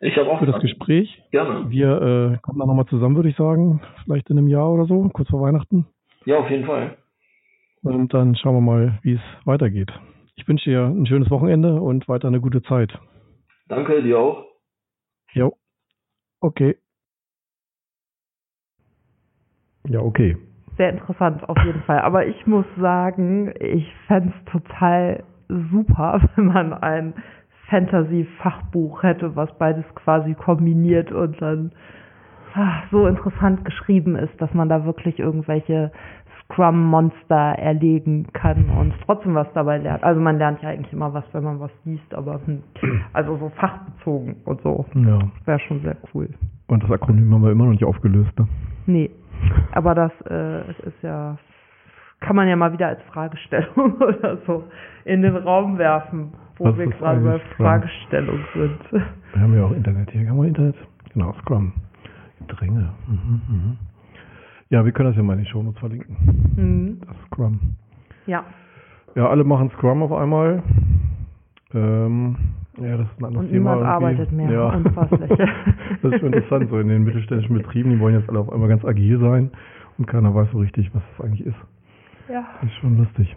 Ich 0.00 0.14
habe 0.18 0.30
auch 0.30 0.38
für 0.38 0.46
das 0.46 0.60
Gespräch. 0.60 1.22
Gerne. 1.30 1.70
Wir 1.70 1.88
äh, 1.88 2.38
kommen 2.42 2.58
dann 2.58 2.68
nochmal 2.68 2.84
zusammen, 2.86 3.16
würde 3.16 3.30
ich 3.30 3.36
sagen. 3.36 3.80
Vielleicht 4.04 4.28
in 4.28 4.36
einem 4.36 4.48
Jahr 4.48 4.70
oder 4.70 4.84
so, 4.84 5.08
kurz 5.08 5.30
vor 5.30 5.40
Weihnachten. 5.40 5.86
Ja, 6.26 6.36
auf 6.36 6.50
jeden 6.50 6.66
Fall. 6.66 6.98
Und 7.84 8.14
dann 8.14 8.34
schauen 8.34 8.54
wir 8.54 8.60
mal, 8.62 8.98
wie 9.02 9.14
es 9.14 9.20
weitergeht. 9.44 9.92
Ich 10.36 10.48
wünsche 10.48 10.70
dir 10.70 10.86
ein 10.86 11.06
schönes 11.06 11.30
Wochenende 11.30 11.80
und 11.80 12.08
weiter 12.08 12.28
eine 12.28 12.40
gute 12.40 12.62
Zeit. 12.62 12.90
Danke, 13.68 14.02
dir 14.02 14.18
auch. 14.18 14.44
Jo. 15.32 15.56
Okay. 16.40 16.76
Ja, 19.86 20.00
okay. 20.00 20.36
sehr 20.78 20.90
interessant 20.90 21.46
auf 21.48 21.58
jeden 21.64 21.82
Fall. 21.82 22.00
Aber 22.00 22.26
ich 22.26 22.46
muss 22.46 22.64
sagen, 22.80 23.52
ich 23.60 23.86
fände 24.06 24.32
es 24.34 24.52
total 24.52 25.22
super, 25.48 26.20
wenn 26.36 26.46
man 26.46 26.72
ein 26.72 27.14
Fantasy-Fachbuch 27.68 29.02
hätte, 29.02 29.36
was 29.36 29.56
beides 29.58 29.84
quasi 29.94 30.34
kombiniert 30.34 31.12
und 31.12 31.40
dann 31.40 31.72
ah, 32.54 32.82
so 32.90 33.06
interessant 33.06 33.64
geschrieben 33.64 34.16
ist, 34.16 34.40
dass 34.40 34.52
man 34.54 34.68
da 34.68 34.84
wirklich 34.84 35.18
irgendwelche 35.18 35.92
Scrum-Monster 36.52 37.54
erlegen 37.58 38.26
kann 38.32 38.66
und 38.78 38.94
trotzdem 39.06 39.34
was 39.34 39.46
dabei 39.54 39.78
lernt. 39.78 40.04
Also 40.04 40.20
man 40.20 40.38
lernt 40.38 40.62
ja 40.62 40.68
eigentlich 40.70 40.92
immer 40.92 41.12
was, 41.12 41.24
wenn 41.32 41.42
man 41.44 41.58
was 41.60 41.70
liest, 41.84 42.14
aber 42.14 42.40
also 43.12 43.36
so 43.38 43.48
fachbezogen 43.56 44.36
und 44.44 44.60
so 44.62 44.84
Ja. 44.94 45.18
wäre 45.46 45.58
schon 45.60 45.80
sehr 45.80 45.96
cool. 46.14 46.28
Und 46.68 46.82
das 46.82 46.90
Akronym 46.90 47.32
haben 47.34 47.42
wir 47.42 47.50
immer 47.52 47.64
noch 47.64 47.72
nicht 47.72 47.84
aufgelöst. 47.84 48.38
Ne? 48.38 48.46
Nee, 48.86 49.10
aber 49.72 49.94
das 49.94 50.12
äh, 50.30 50.70
ist 50.86 51.02
ja, 51.02 51.36
kann 52.20 52.36
man 52.36 52.46
ja 52.48 52.56
mal 52.56 52.72
wieder 52.72 52.88
als 52.88 53.02
Fragestellung 53.12 53.94
oder 54.00 54.38
so 54.46 54.64
in 55.04 55.22
den 55.22 55.36
Raum 55.36 55.78
werfen, 55.78 56.32
wo 56.58 56.66
Was 56.66 56.76
wir 56.78 56.86
gerade 56.88 57.20
bei? 57.20 57.38
Fragestellung 57.56 58.38
sind. 58.54 58.78
Wir 59.32 59.40
haben 59.42 59.56
ja 59.56 59.64
auch 59.64 59.72
Internet 59.72 60.10
hier. 60.10 60.28
Haben 60.28 60.38
wir 60.40 60.48
Internet? 60.48 60.76
Genau, 61.12 61.32
Scrum. 61.42 61.72
Dränge. 62.46 62.90
Mhm, 63.08 63.40
mhm. 63.48 63.78
Ja, 64.74 64.84
wir 64.84 64.90
können 64.90 65.10
das 65.10 65.16
ja 65.16 65.22
mal 65.22 65.34
in 65.38 65.44
die 65.44 65.48
Shownotes 65.48 65.78
verlinken. 65.78 66.16
Mhm. 66.56 66.98
Das 67.06 67.16
Scrum. 67.26 67.60
Ja, 68.26 68.42
Ja, 69.14 69.28
alle 69.28 69.44
machen 69.44 69.70
Scrum 69.70 70.02
auf 70.02 70.10
einmal. 70.10 70.64
Ähm, 71.72 72.34
ja, 72.82 72.96
das 72.96 73.06
ist 73.06 73.20
ein 73.20 73.24
anderes 73.26 73.46
und 73.46 73.52
Thema. 73.52 73.74
niemand 73.76 73.86
arbeitet 73.86 74.32
mehr. 74.32 74.50
Ja. 74.50 74.74
Unfasslich. 74.74 75.30
das 76.02 76.12
ist 76.12 76.18
schon 76.18 76.32
interessant, 76.32 76.70
so 76.70 76.80
in 76.80 76.88
den 76.88 77.04
mittelständischen 77.04 77.54
Betrieben, 77.56 77.90
die 77.90 78.00
wollen 78.00 78.16
jetzt 78.18 78.28
alle 78.28 78.40
auf 78.40 78.52
einmal 78.52 78.68
ganz 78.68 78.84
agil 78.84 79.20
sein 79.20 79.52
und 79.96 80.08
keiner 80.08 80.34
weiß 80.34 80.48
so 80.50 80.58
richtig, 80.58 80.92
was 80.92 81.04
das 81.16 81.24
eigentlich 81.24 81.46
ist. 81.46 81.56
ja. 82.28 82.44
Das 82.60 82.68
ist 82.68 82.74
schon 82.78 82.96
lustig. 82.98 83.36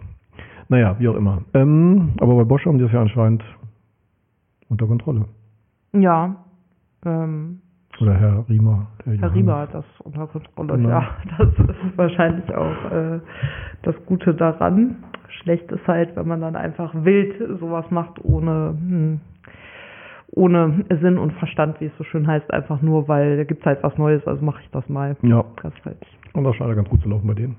Naja, 0.68 0.96
wie 0.98 1.06
auch 1.06 1.14
immer. 1.14 1.42
Ähm, 1.54 2.14
aber 2.18 2.34
bei 2.34 2.42
Bosch 2.42 2.66
haben 2.66 2.78
die 2.78 2.84
das 2.84 2.92
ja 2.92 3.00
anscheinend 3.00 3.44
unter 4.68 4.88
Kontrolle. 4.88 5.26
Ja. 5.92 6.34
Ähm, 7.06 7.60
Oder 8.00 8.14
Herr 8.14 8.44
Riemer. 8.48 8.86
Herr 9.04 9.14
Johannes. 9.14 9.34
Riemer 9.34 9.58
hat 9.58 9.74
das 9.74 9.84
unter 10.04 10.26
Kontrolle. 10.28 10.76
Genau. 10.76 10.88
Ja, 10.88 11.08
das 11.38 11.48
ist 11.48 11.96
wahrscheinlich 11.98 12.54
auch 12.54 12.90
äh, 12.92 13.20
das 13.82 13.94
Gute 14.06 14.34
daran. 14.34 14.96
Schlecht 15.42 15.70
ist 15.72 15.86
halt, 15.86 16.14
wenn 16.16 16.26
man 16.28 16.40
dann 16.40 16.56
einfach 16.56 16.92
wild 16.94 17.34
sowas 17.60 17.84
macht, 17.90 18.24
ohne, 18.24 18.76
hm, 18.78 19.20
ohne 20.30 20.84
Sinn 21.00 21.18
und 21.18 21.32
Verstand, 21.34 21.80
wie 21.80 21.86
es 21.86 21.96
so 21.98 22.04
schön 22.04 22.26
heißt, 22.26 22.52
einfach 22.52 22.82
nur, 22.82 23.08
weil 23.08 23.36
da 23.36 23.44
gibt's 23.44 23.64
halt 23.64 23.82
was 23.82 23.96
Neues, 23.98 24.26
also 24.26 24.44
mache 24.44 24.60
ich 24.62 24.70
das 24.70 24.88
mal. 24.88 25.16
Ja, 25.22 25.44
Das 25.62 25.72
halt. 25.84 25.98
und 26.34 26.44
das 26.44 26.54
scheint 26.56 26.70
ja 26.70 26.76
ganz 26.76 26.88
gut 26.88 27.02
zu 27.02 27.08
laufen 27.08 27.26
bei 27.26 27.34
denen. 27.34 27.56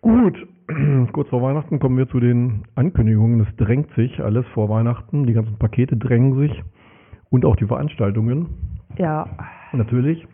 Gut, 0.00 0.36
kurz 1.12 1.28
vor 1.30 1.42
Weihnachten 1.42 1.78
kommen 1.78 1.96
wir 1.96 2.08
zu 2.08 2.20
den 2.20 2.64
Ankündigungen. 2.74 3.40
Es 3.40 3.56
drängt 3.56 3.90
sich 3.94 4.22
alles 4.22 4.46
vor 4.48 4.68
Weihnachten. 4.68 5.24
Die 5.26 5.32
ganzen 5.32 5.56
Pakete 5.56 5.96
drängen 5.96 6.38
sich. 6.38 6.62
Und 7.30 7.44
auch 7.44 7.56
die 7.56 7.66
Veranstaltungen, 7.66 8.46
Ja, 8.96 9.26
natürlich. 9.72 10.26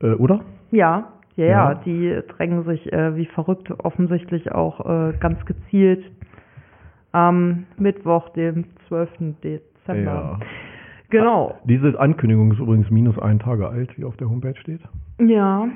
Äh, 0.00 0.12
oder? 0.14 0.40
ja, 0.70 1.08
ja, 1.36 1.44
Ja. 1.44 1.46
ja, 1.46 1.74
die 1.74 2.20
drängen 2.28 2.64
sich 2.64 2.92
äh, 2.92 3.16
wie 3.16 3.26
verrückt 3.26 3.70
offensichtlich 3.84 4.52
auch 4.52 4.80
äh, 4.86 5.12
ganz 5.18 5.44
gezielt 5.46 6.04
am 7.12 7.64
Mittwoch, 7.76 8.28
dem 8.30 8.64
12. 8.88 9.10
Dezember. 9.42 10.38
Ja. 10.40 10.40
Genau. 11.10 11.54
Diese 11.64 11.98
Ankündigung 12.00 12.50
ist 12.52 12.58
übrigens 12.58 12.90
minus 12.90 13.18
einen 13.18 13.38
Tage 13.38 13.68
alt, 13.68 13.96
wie 13.98 14.04
auf 14.04 14.16
der 14.16 14.28
Homepage 14.28 14.56
steht. 14.56 14.80
Ja, 15.20 15.68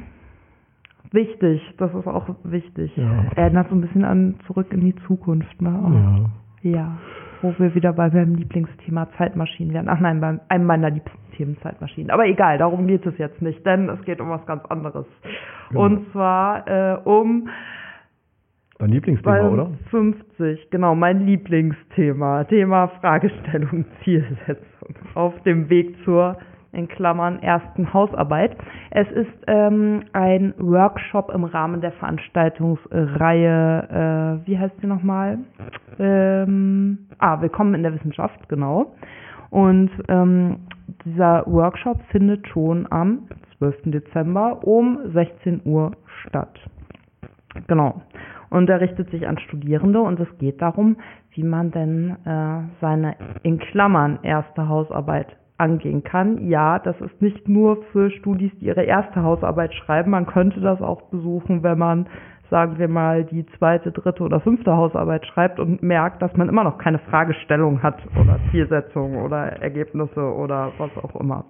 wichtig. 1.13 1.63
Das 1.79 1.95
ist 1.95 2.07
auch 2.09 2.29
wichtig. 2.45 2.97
Ja. 2.97 3.25
Erinnert 3.37 3.69
so 3.69 3.77
ein 3.77 3.81
bisschen 3.81 4.05
an 4.05 4.37
zurück 4.47 4.73
in 4.73 4.81
die 4.81 4.97
Zukunft. 5.07 5.63
Ne? 5.63 6.31
Ja. 6.63 6.71
Ja. 6.71 6.99
Wo 7.41 7.55
wir 7.59 7.75
wieder 7.75 7.93
bei 7.93 8.09
meinem 8.11 8.35
Lieblingsthema 8.35 9.09
Zeitmaschinen 9.17 9.73
wären. 9.73 9.89
Ach 9.89 10.01
nein, 10.01 10.21
bei 10.21 10.39
einem 10.49 10.67
meiner 10.67 10.91
liebsten 10.91 11.19
Themen 11.37 11.57
Zeitmaschinen. 11.63 12.11
Aber 12.11 12.27
egal, 12.27 12.59
darum 12.59 12.87
geht 12.87 13.07
es 13.07 13.17
jetzt 13.19 13.41
nicht, 13.41 13.65
denn 13.65 13.89
es 13.89 14.03
geht 14.03 14.21
um 14.21 14.29
was 14.29 14.45
ganz 14.47 14.65
anderes. 14.67 15.07
Genau. 15.69 15.83
Und 15.85 16.13
zwar 16.13 16.67
äh, 16.67 16.99
um 17.05 17.49
Dein 18.79 18.91
Lieblingsthema, 18.91 19.49
oder? 19.49 19.71
50, 19.91 20.71
genau, 20.71 20.95
mein 20.95 21.27
Lieblingsthema. 21.27 22.45
Thema 22.45 22.87
Fragestellung, 23.01 23.85
Zielsetzung. 24.05 24.95
Auf 25.15 25.35
dem 25.43 25.69
Weg 25.69 25.97
zur, 26.05 26.39
in 26.73 26.89
Klammern, 26.89 27.41
ersten 27.43 27.93
Hausarbeit. 27.95 28.57
Es 28.91 29.11
ist 29.11 29.33
ähm, 29.47 30.03
ein 30.13 30.53
Workshop 30.59 31.31
im 31.35 31.45
Rahmen 31.45 31.81
der 31.81 31.93
Veranstaltungsreihe, 31.93 34.43
äh, 34.43 34.47
wie 34.47 34.59
heißt 34.59 34.75
sie 34.81 34.87
nochmal? 34.87 35.39
Ähm, 35.99 36.99
ah, 37.19 37.41
Willkommen 37.41 37.75
in 37.75 37.83
der 37.83 37.95
Wissenschaft, 37.95 38.49
genau. 38.49 38.93
Und 39.51 39.91
ähm, 40.09 40.59
dieser 41.05 41.45
Workshop 41.47 42.01
findet 42.11 42.47
schon 42.49 42.87
am 42.91 43.29
12. 43.59 43.77
Dezember 43.87 44.67
um 44.67 44.99
16 45.13 45.63
Uhr 45.65 45.93
statt. 46.27 46.59
Genau. 47.67 48.03
Und 48.51 48.71
er 48.71 48.81
richtet 48.81 49.11
sich 49.11 49.27
an 49.27 49.39
Studierende 49.39 50.01
und 50.01 50.19
es 50.21 50.39
geht 50.39 50.63
darum, 50.63 50.97
wie 51.33 51.43
man 51.43 51.71
denn 51.71 52.17
äh, 52.25 52.63
seine 52.81 53.17
in 53.43 53.59
Klammern 53.59 54.21
erste 54.23 54.69
Hausarbeit 54.69 55.37
angehen 55.59 56.03
kann. 56.05 56.47
Ja, 56.49 56.79
das 56.79 57.01
ist 57.01 57.21
nicht 57.21 57.49
nur 57.49 57.83
für 57.93 58.11
Studis, 58.11 58.51
die 58.61 58.67
ihre 58.67 58.85
erste 58.85 59.23
Hausarbeit 59.23 59.75
schreiben. 59.75 60.11
Man 60.13 60.27
könnte 60.27 60.61
das 60.61 60.81
auch 60.81 61.03
besuchen, 61.11 61.63
wenn 61.63 61.79
man, 61.79 62.07
sagen 62.51 62.79
wir 62.79 62.89
mal, 62.89 63.25
die 63.25 63.45
zweite, 63.59 63.91
dritte 63.93 64.23
oder 64.23 64.41
fünfte 64.41 64.77
Hausarbeit 64.77 65.27
schreibt 65.27 65.59
und 65.61 65.83
merkt, 65.83 66.23
dass 66.23 66.35
man 66.37 66.49
immer 66.49 66.65
noch 66.65 66.79
keine 66.79 66.99
Fragestellung 67.01 67.83
hat 67.83 67.99
oder 68.21 68.39
Zielsetzung 68.51 69.17
oder 69.23 69.61
Ergebnisse 69.61 70.21
oder 70.21 70.71
was 70.79 70.91
auch 71.03 71.15
immer. 71.21 71.45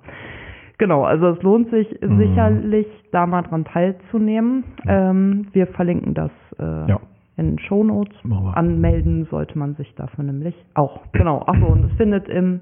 Genau, 0.79 1.03
also 1.05 1.29
es 1.31 1.43
lohnt 1.43 1.71
sich 1.71 1.89
Mhm. 2.01 2.19
sicherlich, 2.19 2.87
da 3.13 3.27
mal 3.27 3.43
dran 3.43 3.65
teilzunehmen. 3.65 4.65
Ähm, 4.87 5.49
wir 5.53 5.67
verlinken 5.67 6.15
das 6.15 6.31
äh, 6.59 6.89
Ja. 6.89 7.01
in 7.37 7.47
den 7.51 7.59
Shownotes. 7.59 8.17
Anmelden 8.55 9.27
sollte 9.31 9.59
man 9.59 9.75
sich 9.75 9.93
dafür 9.97 10.25
nämlich 10.25 10.55
auch. 10.75 11.01
Genau, 11.13 11.43
achso, 11.47 11.67
und 11.67 11.85
es 11.85 11.93
findet 11.97 12.29
im 12.29 12.61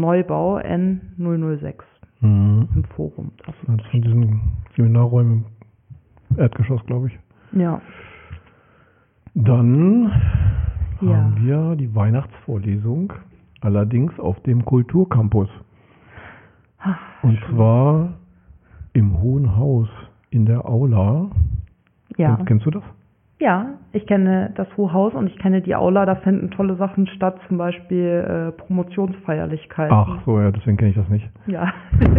Neubau 0.00 0.58
N006 0.58 1.82
Mhm. 2.20 2.68
im 2.74 2.84
Forum. 2.96 3.32
Das 3.44 3.54
Das 3.66 3.76
ist 3.76 3.86
von 3.90 4.00
diesen 4.02 4.40
Seminarräumen 4.76 5.44
im 6.30 6.38
Erdgeschoss, 6.38 6.84
glaube 6.86 7.08
ich. 7.08 7.18
ja, 7.58 7.80
Dann 9.34 10.12
Ja. 11.00 11.16
haben 11.16 11.36
wir 11.44 11.76
die 11.76 11.94
Weihnachtsvorlesung, 11.94 13.12
allerdings 13.60 14.18
auf 14.20 14.40
dem 14.44 14.64
Kulturcampus. 14.64 15.48
Und 17.22 17.38
zwar 17.50 18.14
im 18.92 19.20
Hohen 19.20 19.56
Haus 19.56 19.88
in 20.30 20.46
der 20.46 20.64
Aula. 20.68 21.30
ja. 22.16 22.36
Kennst, 22.36 22.46
kennst 22.46 22.66
du 22.66 22.70
das? 22.70 22.82
Ja, 23.40 23.74
ich 23.92 24.06
kenne 24.06 24.52
das 24.54 24.68
Hochhaus 24.76 25.12
und 25.14 25.26
ich 25.26 25.36
kenne 25.38 25.60
die 25.60 25.74
Aula, 25.74 26.06
da 26.06 26.14
finden 26.14 26.50
tolle 26.52 26.76
Sachen 26.76 27.06
statt, 27.08 27.36
zum 27.48 27.58
Beispiel 27.58 28.24
äh, 28.26 28.52
Promotionsfeierlichkeiten. 28.52 29.94
Ach 29.94 30.20
so, 30.24 30.40
ja, 30.40 30.50
deswegen 30.52 30.76
kenne 30.76 30.90
ich 30.90 30.96
das 30.96 31.08
nicht. 31.08 31.28
Ja. 31.46 31.72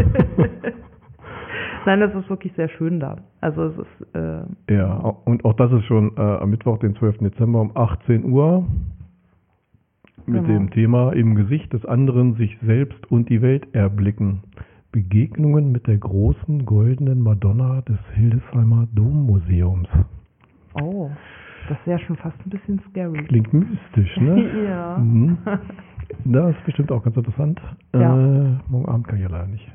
Nein, 1.85 1.99
das 1.99 2.13
ist 2.15 2.29
wirklich 2.29 2.51
sehr 2.53 2.67
schön 2.69 2.99
da. 2.99 3.17
Also 3.41 3.63
es 3.65 3.77
ist 3.77 4.15
äh, 4.15 4.73
Ja, 4.73 4.93
und 5.25 5.45
auch 5.45 5.53
das 5.53 5.71
ist 5.71 5.85
schon 5.85 6.17
äh, 6.17 6.21
am 6.21 6.49
Mittwoch, 6.49 6.79
den 6.79 6.95
12. 6.95 7.19
Dezember 7.19 7.61
um 7.61 7.71
18 7.75 8.25
Uhr 8.25 8.65
mit 10.25 10.43
Genau. 10.43 10.47
dem 10.47 10.71
Thema 10.71 11.13
im 11.13 11.35
Gesicht 11.35 11.71
des 11.73 11.85
anderen 11.85 12.33
sich 12.35 12.57
selbst 12.65 13.09
und 13.11 13.29
die 13.29 13.41
Welt 13.41 13.67
erblicken. 13.73 14.41
Begegnungen 14.91 15.71
mit 15.71 15.87
der 15.87 15.97
großen 15.97 16.65
goldenen 16.65 17.21
Madonna 17.21 17.81
des 17.81 17.99
Hildesheimer 18.15 18.87
Dommuseums. 18.93 19.87
Oh, 20.75 21.11
das 21.69 21.77
wäre 21.85 21.99
schon 21.99 22.15
fast 22.17 22.37
ein 22.45 22.49
bisschen 22.49 22.81
scary. 22.89 23.23
Klingt 23.25 23.53
mystisch, 23.53 24.17
ne? 24.17 24.65
ja. 24.69 24.97
Mhm. 24.97 25.37
Das 26.25 26.55
ist 26.55 26.65
bestimmt 26.65 26.91
auch 26.91 27.03
ganz 27.03 27.17
interessant. 27.17 27.59
Ja. 27.93 28.15
Äh, 28.15 28.57
morgen 28.67 28.87
Abend 28.87 29.07
kann 29.07 29.17
ich 29.17 29.23
ja 29.23 29.29
leider 29.29 29.47
nicht. 29.47 29.71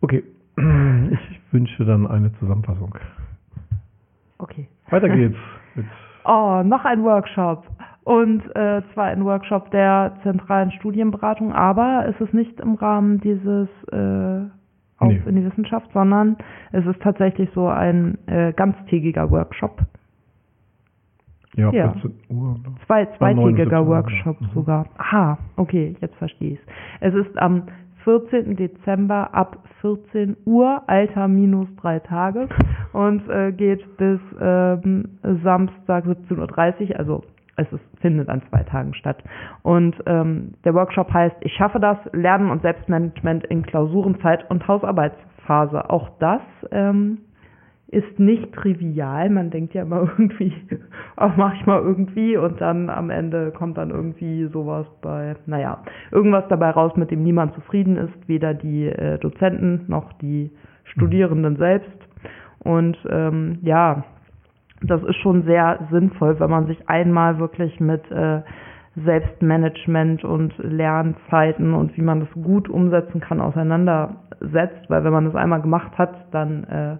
Okay, 0.00 0.24
ich 0.56 1.52
wünsche 1.52 1.84
dann 1.84 2.06
eine 2.06 2.32
Zusammenfassung. 2.38 2.94
Okay. 4.38 4.68
Weiter 4.90 5.08
geht's 5.14 5.36
mit 5.74 5.86
Oh, 6.24 6.62
noch 6.62 6.84
ein 6.84 7.02
Workshop. 7.04 7.66
Und 8.04 8.42
äh, 8.54 8.82
zwar 8.92 9.06
ein 9.06 9.24
Workshop 9.24 9.70
der 9.70 10.14
zentralen 10.22 10.70
Studienberatung, 10.72 11.52
aber 11.52 12.06
es 12.08 12.20
ist 12.20 12.34
nicht 12.34 12.60
im 12.60 12.74
Rahmen 12.74 13.20
dieses 13.20 13.68
äh, 13.92 14.48
Auf 14.98 15.12
Nee. 15.12 15.20
in 15.26 15.36
die 15.36 15.44
Wissenschaft, 15.44 15.88
sondern 15.92 16.36
es 16.72 16.84
ist 16.84 17.00
tatsächlich 17.00 17.48
so 17.54 17.68
ein 17.68 18.18
äh, 18.26 18.52
ganztägiger 18.52 19.30
Workshop. 19.30 19.80
ja, 21.54 21.70
Ja. 21.72 21.92
14 21.92 22.12
Uhr. 22.30 22.54
ne? 22.54 22.58
Zwei, 22.86 23.06
War 23.18 23.34
9 23.34 23.54
zweitägiger 23.54 23.86
Workshop 23.86 24.40
mhm. 24.40 24.48
sogar. 24.54 24.86
Aha, 24.98 25.38
okay, 25.56 25.94
jetzt 26.00 26.16
verstehe 26.16 26.52
ich 26.54 26.58
es. 26.60 27.14
Es 27.14 27.26
ist 27.26 27.38
am 27.38 27.62
14. 28.04 28.56
Dezember 28.56 29.34
ab 29.34 29.58
14 29.82 30.36
Uhr, 30.46 30.82
Alter 30.86 31.28
minus 31.28 31.68
drei 31.76 31.98
Tage 32.00 32.48
und 32.92 33.28
äh, 33.28 33.52
geht 33.52 33.96
bis 33.98 34.18
ähm, 34.40 35.18
Samstag 35.44 36.06
17.30 36.06 36.90
Uhr, 36.90 36.98
also 36.98 37.22
es 37.58 37.70
ist, 37.72 37.84
findet 38.00 38.28
an 38.28 38.42
zwei 38.48 38.62
Tagen 38.62 38.94
statt. 38.94 39.22
Und 39.62 39.96
ähm, 40.06 40.52
der 40.64 40.74
Workshop 40.74 41.12
heißt 41.12 41.36
Ich 41.40 41.52
schaffe 41.54 41.80
das, 41.80 41.98
Lernen 42.12 42.50
und 42.50 42.62
Selbstmanagement 42.62 43.44
in 43.44 43.62
Klausurenzeit 43.64 44.48
und 44.50 44.66
Hausarbeitsphase. 44.66 45.90
Auch 45.90 46.08
das 46.20 46.40
ähm, 46.70 47.18
ist 47.88 48.18
nicht 48.18 48.52
trivial. 48.52 49.28
Man 49.30 49.50
denkt 49.50 49.74
ja 49.74 49.82
immer 49.82 50.02
irgendwie, 50.18 50.52
auch 51.16 51.36
mache 51.36 51.56
ich 51.56 51.66
mal 51.66 51.80
irgendwie 51.80 52.36
und 52.36 52.60
dann 52.60 52.90
am 52.90 53.10
Ende 53.10 53.50
kommt 53.50 53.76
dann 53.76 53.90
irgendwie 53.90 54.46
sowas 54.46 54.86
bei, 55.02 55.34
naja, 55.46 55.82
irgendwas 56.12 56.44
dabei 56.48 56.70
raus, 56.70 56.92
mit 56.96 57.10
dem 57.10 57.22
niemand 57.22 57.54
zufrieden 57.54 57.96
ist, 57.96 58.28
weder 58.28 58.54
die 58.54 58.86
äh, 58.86 59.18
Dozenten 59.18 59.84
noch 59.88 60.12
die 60.14 60.50
Studierenden 60.84 61.56
selbst. 61.56 61.98
Und 62.60 62.96
ähm, 63.10 63.58
ja, 63.62 64.04
das 64.82 65.02
ist 65.02 65.16
schon 65.16 65.42
sehr 65.44 65.78
sinnvoll, 65.90 66.38
wenn 66.40 66.50
man 66.50 66.66
sich 66.66 66.88
einmal 66.88 67.38
wirklich 67.38 67.80
mit 67.80 68.08
äh, 68.10 68.42
Selbstmanagement 69.04 70.24
und 70.24 70.54
Lernzeiten 70.58 71.74
und 71.74 71.96
wie 71.96 72.02
man 72.02 72.20
das 72.20 72.30
gut 72.42 72.68
umsetzen 72.68 73.20
kann 73.20 73.40
auseinandersetzt, 73.40 74.88
weil 74.88 75.04
wenn 75.04 75.12
man 75.12 75.24
das 75.24 75.34
einmal 75.34 75.60
gemacht 75.62 75.96
hat, 75.98 76.14
dann 76.32 76.64
äh, 76.64 76.96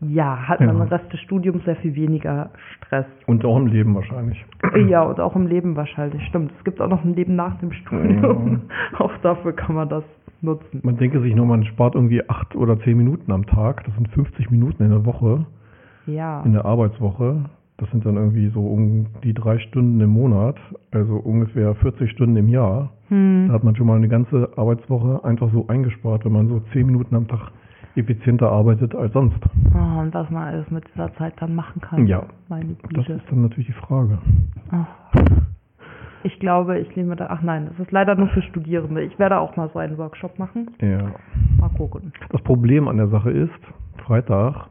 ja, 0.00 0.48
hat 0.48 0.60
man 0.60 0.76
Ja. 0.78 0.84
den 0.84 0.88
Rest 0.92 1.12
des 1.12 1.20
Studiums 1.20 1.64
sehr 1.64 1.76
viel 1.76 1.94
weniger 1.96 2.50
Stress. 2.76 3.06
Und 3.26 3.44
auch 3.44 3.56
im 3.56 3.66
Leben 3.66 3.94
wahrscheinlich. 3.94 4.44
Ja, 4.88 5.02
und 5.02 5.18
auch 5.18 5.34
im 5.34 5.46
Leben 5.48 5.74
wahrscheinlich. 5.76 6.22
Stimmt. 6.28 6.52
Es 6.56 6.64
gibt 6.64 6.80
auch 6.80 6.88
noch 6.88 7.04
ein 7.04 7.14
Leben 7.14 7.34
nach 7.34 7.58
dem 7.58 7.72
Studium. 7.72 8.62
auch 8.98 9.12
dafür 9.22 9.52
kann 9.54 9.74
man 9.74 9.88
das 9.88 10.04
nutzen. 10.40 10.80
Man 10.84 10.96
denke 10.98 11.20
sich 11.20 11.34
nur, 11.34 11.46
man 11.46 11.64
spart 11.64 11.96
irgendwie 11.96 12.28
acht 12.28 12.54
oder 12.54 12.78
zehn 12.80 12.96
Minuten 12.96 13.32
am 13.32 13.44
Tag. 13.46 13.84
Das 13.86 13.94
sind 13.96 14.08
50 14.10 14.50
Minuten 14.52 14.84
in 14.84 14.90
der 14.90 15.04
Woche, 15.04 15.46
Ja. 16.08 16.42
in 16.42 16.52
der 16.52 16.64
Arbeitswoche. 16.64 17.44
Das 17.76 17.88
sind 17.92 18.04
dann 18.04 18.16
irgendwie 18.16 18.48
so 18.48 18.60
um 18.66 19.06
die 19.22 19.32
drei 19.32 19.58
Stunden 19.60 20.00
im 20.00 20.10
Monat, 20.10 20.56
also 20.90 21.14
ungefähr 21.14 21.76
40 21.76 22.10
Stunden 22.10 22.34
im 22.36 22.48
Jahr. 22.48 22.90
Da 23.08 23.14
Hm. 23.14 23.48
hat 23.52 23.62
man 23.62 23.76
schon 23.76 23.86
mal 23.86 23.96
eine 23.96 24.08
ganze 24.08 24.50
Arbeitswoche 24.56 25.24
einfach 25.24 25.48
so 25.52 25.68
eingespart, 25.68 26.24
wenn 26.24 26.32
man 26.32 26.48
so 26.48 26.58
zehn 26.72 26.86
Minuten 26.86 27.14
am 27.14 27.28
Tag 27.28 27.52
effizienter 27.94 28.50
arbeitet 28.50 28.94
als 28.96 29.12
sonst. 29.12 29.38
Oh, 29.74 30.00
und 30.00 30.12
was 30.12 30.28
man 30.30 30.42
alles 30.48 30.70
mit 30.70 30.84
dieser 30.92 31.12
Zeit 31.14 31.34
dann 31.40 31.54
machen 31.54 31.80
kann. 31.80 32.06
Ja. 32.08 32.24
Meine 32.48 32.76
Das 32.94 33.08
ist 33.08 33.22
dann 33.30 33.42
natürlich 33.42 33.66
die 33.66 33.72
Frage. 33.72 34.18
Oh. 34.72 35.20
Ich 36.24 36.38
glaube, 36.40 36.78
ich 36.80 36.94
nehme 36.96 37.14
da. 37.16 37.28
Ach 37.30 37.42
nein, 37.42 37.68
das 37.70 37.78
ist 37.86 37.92
leider 37.92 38.14
nur 38.16 38.28
für 38.28 38.42
Studierende. 38.42 39.02
Ich 39.02 39.18
werde 39.18 39.38
auch 39.38 39.56
mal 39.56 39.70
so 39.72 39.78
einen 39.78 39.96
Workshop 39.98 40.38
machen. 40.38 40.68
Ja. 40.80 41.12
Mal 41.60 41.68
gucken. 41.76 42.12
Das 42.30 42.42
Problem 42.42 42.88
an 42.88 42.96
der 42.96 43.08
Sache 43.08 43.30
ist, 43.30 43.52
Freitag 44.04 44.66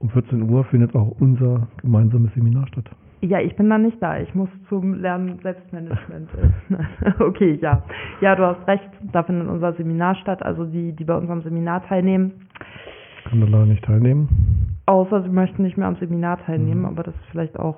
um 0.00 0.10
14 0.10 0.42
Uhr 0.50 0.64
findet 0.64 0.94
auch 0.96 1.12
unser 1.20 1.68
gemeinsames 1.80 2.32
Seminar 2.34 2.66
statt. 2.68 2.90
Ja, 3.22 3.38
ich 3.38 3.54
bin 3.54 3.68
da 3.68 3.76
nicht 3.76 4.00
da. 4.02 4.18
Ich 4.18 4.34
muss 4.34 4.48
zum 4.70 4.94
Lernen 4.94 5.38
Selbstmanagement. 5.42 6.30
okay, 7.20 7.58
ja. 7.60 7.82
Ja, 8.22 8.34
du 8.34 8.46
hast 8.46 8.66
recht. 8.66 8.88
Da 9.12 9.22
findet 9.22 9.46
unser 9.48 9.74
Seminar 9.74 10.14
statt. 10.16 10.42
Also 10.42 10.64
die, 10.64 10.92
die 10.92 11.04
bei 11.04 11.14
unserem 11.14 11.42
Seminar 11.42 11.84
teilnehmen. 11.86 12.32
Kann 13.28 13.40
da 13.42 13.46
leider 13.46 13.66
nicht 13.66 13.84
teilnehmen. 13.84 14.78
Außer 14.86 15.22
sie 15.22 15.28
möchten 15.28 15.62
nicht 15.62 15.76
mehr 15.76 15.86
am 15.86 15.96
Seminar 15.96 16.38
Mhm. 16.38 16.42
teilnehmen, 16.46 16.84
aber 16.86 17.02
das 17.02 17.14
ist 17.14 17.24
vielleicht 17.30 17.58
auch 17.58 17.76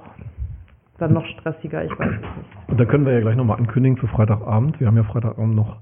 dann 0.98 1.12
noch 1.12 1.26
stressiger. 1.26 1.84
Ich 1.84 1.90
weiß 1.90 2.08
es 2.08 2.20
nicht. 2.20 2.70
Und 2.70 2.78
dann 2.78 2.86
können 2.86 3.04
wir 3.04 3.12
ja 3.12 3.20
gleich 3.20 3.36
nochmal 3.36 3.58
ankündigen 3.58 3.96
für 3.98 4.06
Freitagabend. 4.06 4.78
Wir 4.78 4.86
haben 4.86 4.96
ja 4.96 5.02
Freitagabend 5.02 5.56
noch 5.56 5.78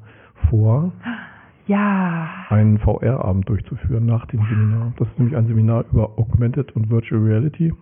vor, 0.48 0.90
Ja. 1.70 2.28
einen 2.48 2.78
VR-Abend 2.78 3.48
durchzuführen 3.48 4.04
nach 4.04 4.26
dem 4.26 4.40
Seminar. 4.48 4.92
Das 4.96 5.06
ist 5.06 5.18
nämlich 5.20 5.36
ein 5.36 5.46
Seminar 5.46 5.84
über 5.92 6.18
Augmented 6.18 6.74
und 6.74 6.90
Virtual 6.90 7.22
Reality. 7.22 7.72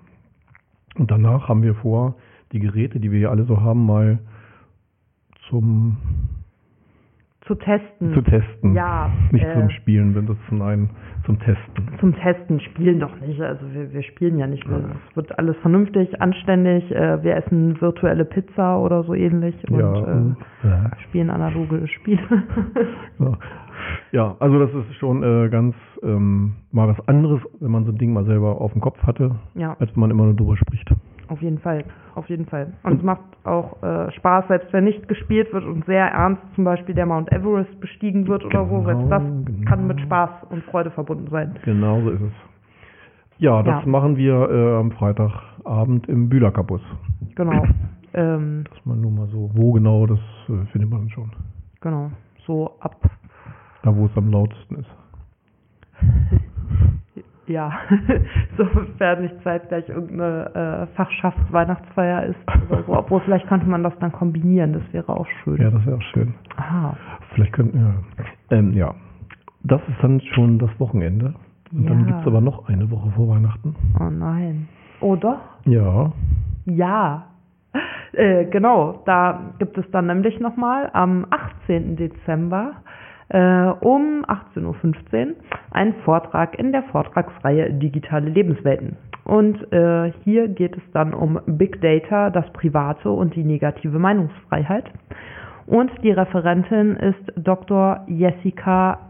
Und 0.97 1.11
danach 1.11 1.49
haben 1.49 1.63
wir 1.63 1.75
vor, 1.75 2.15
die 2.53 2.59
Geräte, 2.59 3.01
die 3.01 3.11
wir 3.11 3.19
hier 3.19 3.31
alle 3.31 3.45
so 3.45 3.63
haben, 3.63 3.87
mal 3.87 4.19
zum 5.49 5.97
Zu 7.49 7.55
testen. 7.55 8.13
zu 8.13 8.21
testen. 8.21 8.75
Ja. 8.75 9.11
Nicht 9.33 9.45
äh, 9.45 9.55
zum 9.55 9.71
Spielen, 9.71 10.13
sondern 10.13 10.37
zum 10.49 10.59
nein, 10.59 10.91
zum 11.25 11.39
Testen. 11.39 11.89
Zum 11.99 12.15
Testen 12.15 12.61
spielen 12.61 13.01
doch 13.01 13.19
nicht. 13.21 13.41
Also 13.41 13.65
wir, 13.73 13.91
wir 13.93 14.03
spielen 14.03 14.39
ja 14.39 14.47
nicht. 14.47 14.65
Es 14.67 15.17
wird 15.17 15.39
alles 15.39 15.57
vernünftig, 15.59 16.21
anständig. 16.21 16.91
Äh, 16.91 17.23
wir 17.23 17.37
essen 17.37 17.81
virtuelle 17.81 18.25
Pizza 18.27 18.79
oder 18.79 19.03
so 19.03 19.15
ähnlich 19.15 19.55
und 19.71 19.81
ja, 19.81 20.37
äh, 20.65 20.91
spielen 21.05 21.31
analoge 21.31 21.89
Spiele. 21.89 22.21
ja. 23.19 23.33
ja, 24.13 24.37
also 24.41 24.59
das 24.59 24.71
ist 24.75 24.95
schon 24.97 25.23
äh, 25.23 25.49
ganz 25.49 25.75
ähm, 26.03 26.57
mal 26.71 26.89
was 26.89 27.09
anderes, 27.09 27.41
wenn 27.61 27.71
man 27.71 27.85
so 27.85 27.93
ein 27.93 27.99
Ding 27.99 28.13
mal 28.13 28.25
selber 28.25 28.61
auf 28.61 28.73
dem 28.73 28.83
Kopf 28.83 29.03
hatte, 29.03 29.37
ja, 29.55 29.75
als 29.79 29.91
wenn 29.95 30.01
man 30.01 30.11
immer 30.11 30.25
nur 30.25 30.35
drüber 30.35 30.57
spricht. 30.57 30.91
Auf 31.29 31.41
jeden 31.43 31.59
Fall. 31.59 31.85
Auf 32.15 32.29
jeden 32.29 32.47
Fall. 32.47 32.73
Und 32.83 32.99
es 32.99 33.03
macht 33.03 33.21
auch 33.45 33.83
äh, 33.83 34.11
Spaß, 34.13 34.49
selbst 34.49 34.73
wenn 34.73 34.85
nicht 34.85 35.07
gespielt 35.09 35.53
wird 35.53 35.65
und 35.65 35.85
sehr 35.87 36.07
ernst 36.07 36.43
zum 36.55 36.65
Beispiel 36.65 36.95
der 36.95 37.07
Mount 37.07 37.31
Everest 37.33 37.79
bestiegen 37.81 38.27
wird 38.27 38.45
oder 38.45 38.67
so. 38.69 38.85
Selbst 38.85 39.05
Genau, 39.05 39.11
das 39.19 39.23
genau. 39.47 39.69
kann 39.69 39.87
mit 39.87 40.01
Spaß 40.01 40.31
und 40.51 40.65
Freude 40.65 40.91
verbunden 40.91 41.29
sein. 41.31 41.57
Genau 41.65 42.01
so 42.01 42.11
ist 42.11 42.23
es. 42.23 42.33
Ja, 43.39 43.63
das 43.63 43.85
Ja. 43.85 43.89
machen 43.91 44.17
wir 44.17 44.51
äh, 44.51 44.77
am 44.81 44.91
Freitagabend 44.93 46.09
im 46.09 46.29
Bühler 46.29 46.51
Campus. 46.51 46.81
Genau. 47.37 47.63
ähm, 48.15 48.65
Das 48.69 48.85
mal 48.85 48.97
nur 48.97 49.11
mal 49.13 49.29
so. 49.29 49.51
Wo 49.55 49.73
genau, 49.73 50.07
das 50.07 50.19
äh, 50.49 50.65
findet 50.73 50.91
man 50.91 51.09
schon. 51.11 51.31
genau. 51.81 52.11
So 52.47 52.73
ab 52.81 52.97
Da, 53.83 53.95
wo 53.95 54.07
es 54.07 54.17
am 54.17 54.31
lautesten 54.31 54.77
ist. 54.77 54.91
Ja, 57.49 57.73
sofern 58.57 59.23
nicht 59.23 59.43
zeitgleich 59.43 59.89
irgendeine 59.89 60.87
äh, 60.91 60.97
Fachschaftsweihnachtsfeier 60.97 62.27
ist 62.27 62.39
oder 62.71 62.83
so. 62.85 62.93
Obwohl, 62.97 63.21
vielleicht 63.21 63.47
könnte 63.49 63.67
man 63.67 63.83
das 63.83 63.99
dann 64.01 64.13
kombinieren, 64.13 64.75
das 64.75 64.83
wäre 64.93 65.09
auch 65.09 65.27
schön. 65.43 65.57
Ja, 65.57 65.71
das 65.71 65.85
wäre 65.87 65.97
auch 65.97 66.03
schön. 66.13 66.35
Aha. 66.57 66.97
Vielleicht 67.35 67.53
könnten 67.55 67.79
ja. 67.79 67.95
Ähm, 68.57 68.73
ja. 68.75 68.95
Das 69.65 69.81
ist 69.89 69.97
dann 70.03 70.21
schon 70.35 70.59
das 70.59 70.71
Wochenende. 70.79 71.35
Und 71.73 71.89
dann 71.89 72.01
Ja. 72.01 72.07
gibt's 72.07 72.27
aber 72.27 72.41
noch 72.41 72.69
eine 72.69 72.91
Woche 72.91 73.11
vor 73.13 73.29
Weihnachten. 73.29 73.75
Oh 73.99 74.11
nein. 74.11 74.69
Oh 75.01 75.17
doch? 75.17 75.39
Ja. 75.65 76.13
Ja. 76.67 77.25
Äh, 78.13 78.47
genau, 78.47 79.03
da 79.05 79.53
gibt 79.59 79.77
es 79.79 79.85
dann 79.91 80.07
nämlich 80.07 80.41
nochmal 80.41 80.91
am 80.93 81.27
18. 81.31 81.97
Dezember 81.97 82.73
äh, 83.31 83.39
um 83.39 84.25
18.15 84.25 84.65
Uhr 84.65 85.35
einen 85.71 85.95
Vortrag 86.05 86.59
in 86.59 86.73
der 86.73 86.83
Vortragsreihe 86.85 87.73
Digitale 87.73 88.31
Lebenswelten. 88.31 88.97
Und 89.25 89.71
äh, 89.73 90.13
hier 90.25 90.49
geht 90.49 90.77
es 90.77 90.83
dann 90.93 91.13
um 91.13 91.39
Big 91.47 91.81
Data, 91.83 92.31
das 92.31 92.51
Private 92.53 93.11
und 93.11 93.35
die 93.35 93.45
negative 93.45 93.99
Meinungsfreiheit. 93.99 94.91
Und 95.67 95.91
die 96.03 96.13
Referentin 96.13 96.97
ist 96.97 97.33
Dr. 97.37 98.05
Jessica 98.07 99.01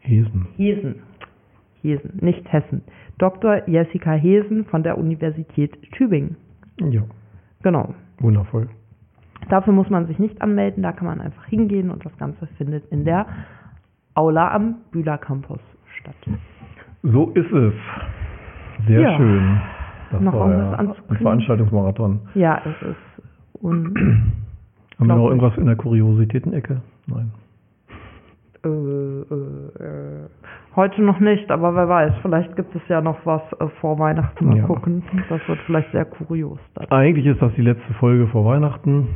Hesen. 0.00 0.48
Hesen. 0.56 1.02
Hesen, 1.82 2.18
nicht 2.20 2.50
Hessen. 2.50 2.82
Dr. 3.18 3.68
Jessica 3.68 4.12
Hesen 4.12 4.64
von 4.64 4.82
der 4.82 4.96
Universität 4.96 5.76
Tübingen. 5.92 6.36
Ja. 6.80 7.02
Genau. 7.62 7.94
Wundervoll. 8.20 8.68
Dafür 9.48 9.72
muss 9.72 9.88
man 9.90 10.06
sich 10.06 10.18
nicht 10.18 10.42
anmelden, 10.42 10.82
da 10.82 10.92
kann 10.92 11.06
man 11.06 11.20
einfach 11.20 11.44
hingehen 11.46 11.90
und 11.90 12.04
das 12.04 12.16
Ganze 12.18 12.46
findet 12.58 12.84
in 12.90 13.04
der 13.04 13.26
Aula 14.14 14.52
am 14.52 14.76
Bühler 14.90 15.18
Campus 15.18 15.60
statt. 16.00 16.14
So 17.02 17.30
ist 17.30 17.52
es. 17.52 17.74
Sehr 18.86 19.00
Ja. 19.02 19.16
schön. 19.16 19.60
Das 20.10 20.20
Noch 20.20 20.32
war 20.34 20.50
ja 20.52 20.72
ein? 20.74 20.94
Veranstaltungsmarathon. 21.16 22.20
Ja, 22.34 22.60
es 22.64 22.88
ist 22.88 23.62
un 23.62 24.32
Haben 24.98 25.08
wir 25.08 25.14
noch 25.16 25.28
irgendwas 25.28 25.56
in 25.58 25.66
der 25.66 25.76
Kuriositätenecke? 25.76 26.80
Nein. 27.06 27.32
äh, 28.64 28.68
äh, 28.68 29.84
äh, 29.84 30.28
heute 30.74 31.02
noch 31.02 31.20
nicht, 31.20 31.50
aber 31.50 31.74
wer 31.76 31.88
weiß, 31.88 32.12
vielleicht 32.22 32.56
gibt 32.56 32.74
es 32.74 32.82
ja 32.88 33.00
noch 33.00 33.18
was 33.24 33.42
äh, 33.60 33.68
vor 33.80 33.98
Weihnachten. 33.98 34.46
Mal 34.46 34.56
Ja. 34.58 34.64
gucken. 34.66 35.02
Das 35.28 35.40
wird 35.46 35.58
vielleicht 35.66 35.92
sehr 35.92 36.04
kurios 36.04 36.58
dann. 36.74 36.86
Eigentlich 36.90 37.26
ist 37.26 37.40
das 37.42 37.52
die 37.54 37.62
letzte 37.62 37.92
Folge 37.94 38.26
vor 38.28 38.44
Weihnachten, 38.44 39.08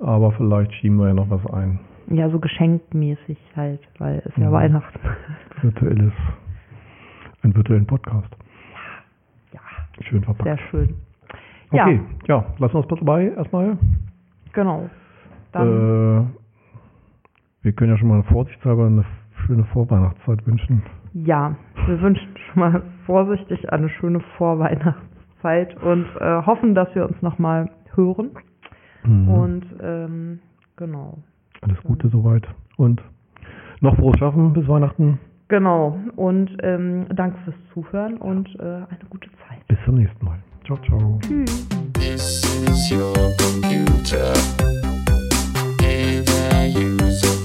aber 0.00 0.32
vielleicht 0.32 0.72
schieben 0.74 0.96
wir 0.98 1.08
ja 1.08 1.14
noch 1.14 1.30
was 1.30 1.44
ein. 1.52 1.78
Ja, 2.08 2.28
so 2.28 2.38
geschenkmäßig 2.40 3.38
halt, 3.56 3.80
weil 3.98 4.22
es 4.24 4.36
ja 4.36 4.48
Mhm. 4.48 4.52
Weihnachten. 4.52 4.98
Virtuelles, 5.62 6.12
einen 7.42 7.54
virtuellen 7.54 7.86
Podcast. 7.86 8.28
Ja, 9.52 9.60
Schön 10.02 10.22
verpackt. 10.24 10.44
sehr 10.44 10.58
schön. 10.70 10.94
Ja, 11.72 11.84
Okay, 11.84 12.00
ja, 12.26 12.44
lassen 12.58 12.74
wir 12.74 12.80
es 12.80 12.88
dabei 12.88 13.28
erstmal. 13.28 13.78
genau. 14.52 14.90
Dann, 15.52 15.68
Äh, 15.68 16.24
wir 17.62 17.72
können 17.72 17.90
ja 17.92 17.96
schon 17.98 18.08
mal 18.08 18.22
vorsichtshalber 18.24 18.86
eine 18.86 19.04
schöne 19.46 19.64
Vorweihnachtszeit 19.64 20.44
wünschen. 20.46 20.82
Ja, 21.12 21.54
wir 21.86 22.00
wünschen 22.00 22.28
schon 22.36 22.60
mal 22.60 22.82
vorsichtig 23.06 23.72
eine 23.72 23.88
schöne 23.88 24.20
Vorweihnachtszeit 24.38 25.76
und 25.82 26.06
äh, 26.20 26.42
hoffen, 26.46 26.74
dass 26.74 26.92
wir 26.94 27.04
uns 27.06 27.20
nochmal 27.22 27.68
hören. 27.94 28.30
Mhm. 29.04 29.28
Und 29.28 29.59
ähm, 29.82 30.40
genau. 30.76 31.18
Alles 31.62 31.82
Gute 31.82 32.08
soweit 32.08 32.46
und 32.76 33.02
Noch 33.80 33.96
frohes 33.96 34.18
Schaffen 34.18 34.52
bis 34.52 34.68
Weihnachten. 34.68 35.18
Genau. 35.48 35.98
Und 36.16 36.56
ähm, 36.62 37.06
danke 37.14 37.38
fürs 37.44 37.56
Zuhören 37.72 38.18
und 38.18 38.48
äh, 38.60 38.62
eine 38.62 39.06
gute 39.08 39.28
Zeit. 39.48 39.66
Bis 39.68 39.78
zum 39.84 39.96
nächsten 39.96 40.24
Mal. 40.24 40.38
Ciao, 40.64 40.78
ciao. 40.86 41.18
Tschüss. 41.22 41.68
This 41.94 42.44
is 42.68 42.92
your 42.92 43.14
computer. 43.38 44.32
User 46.72 47.39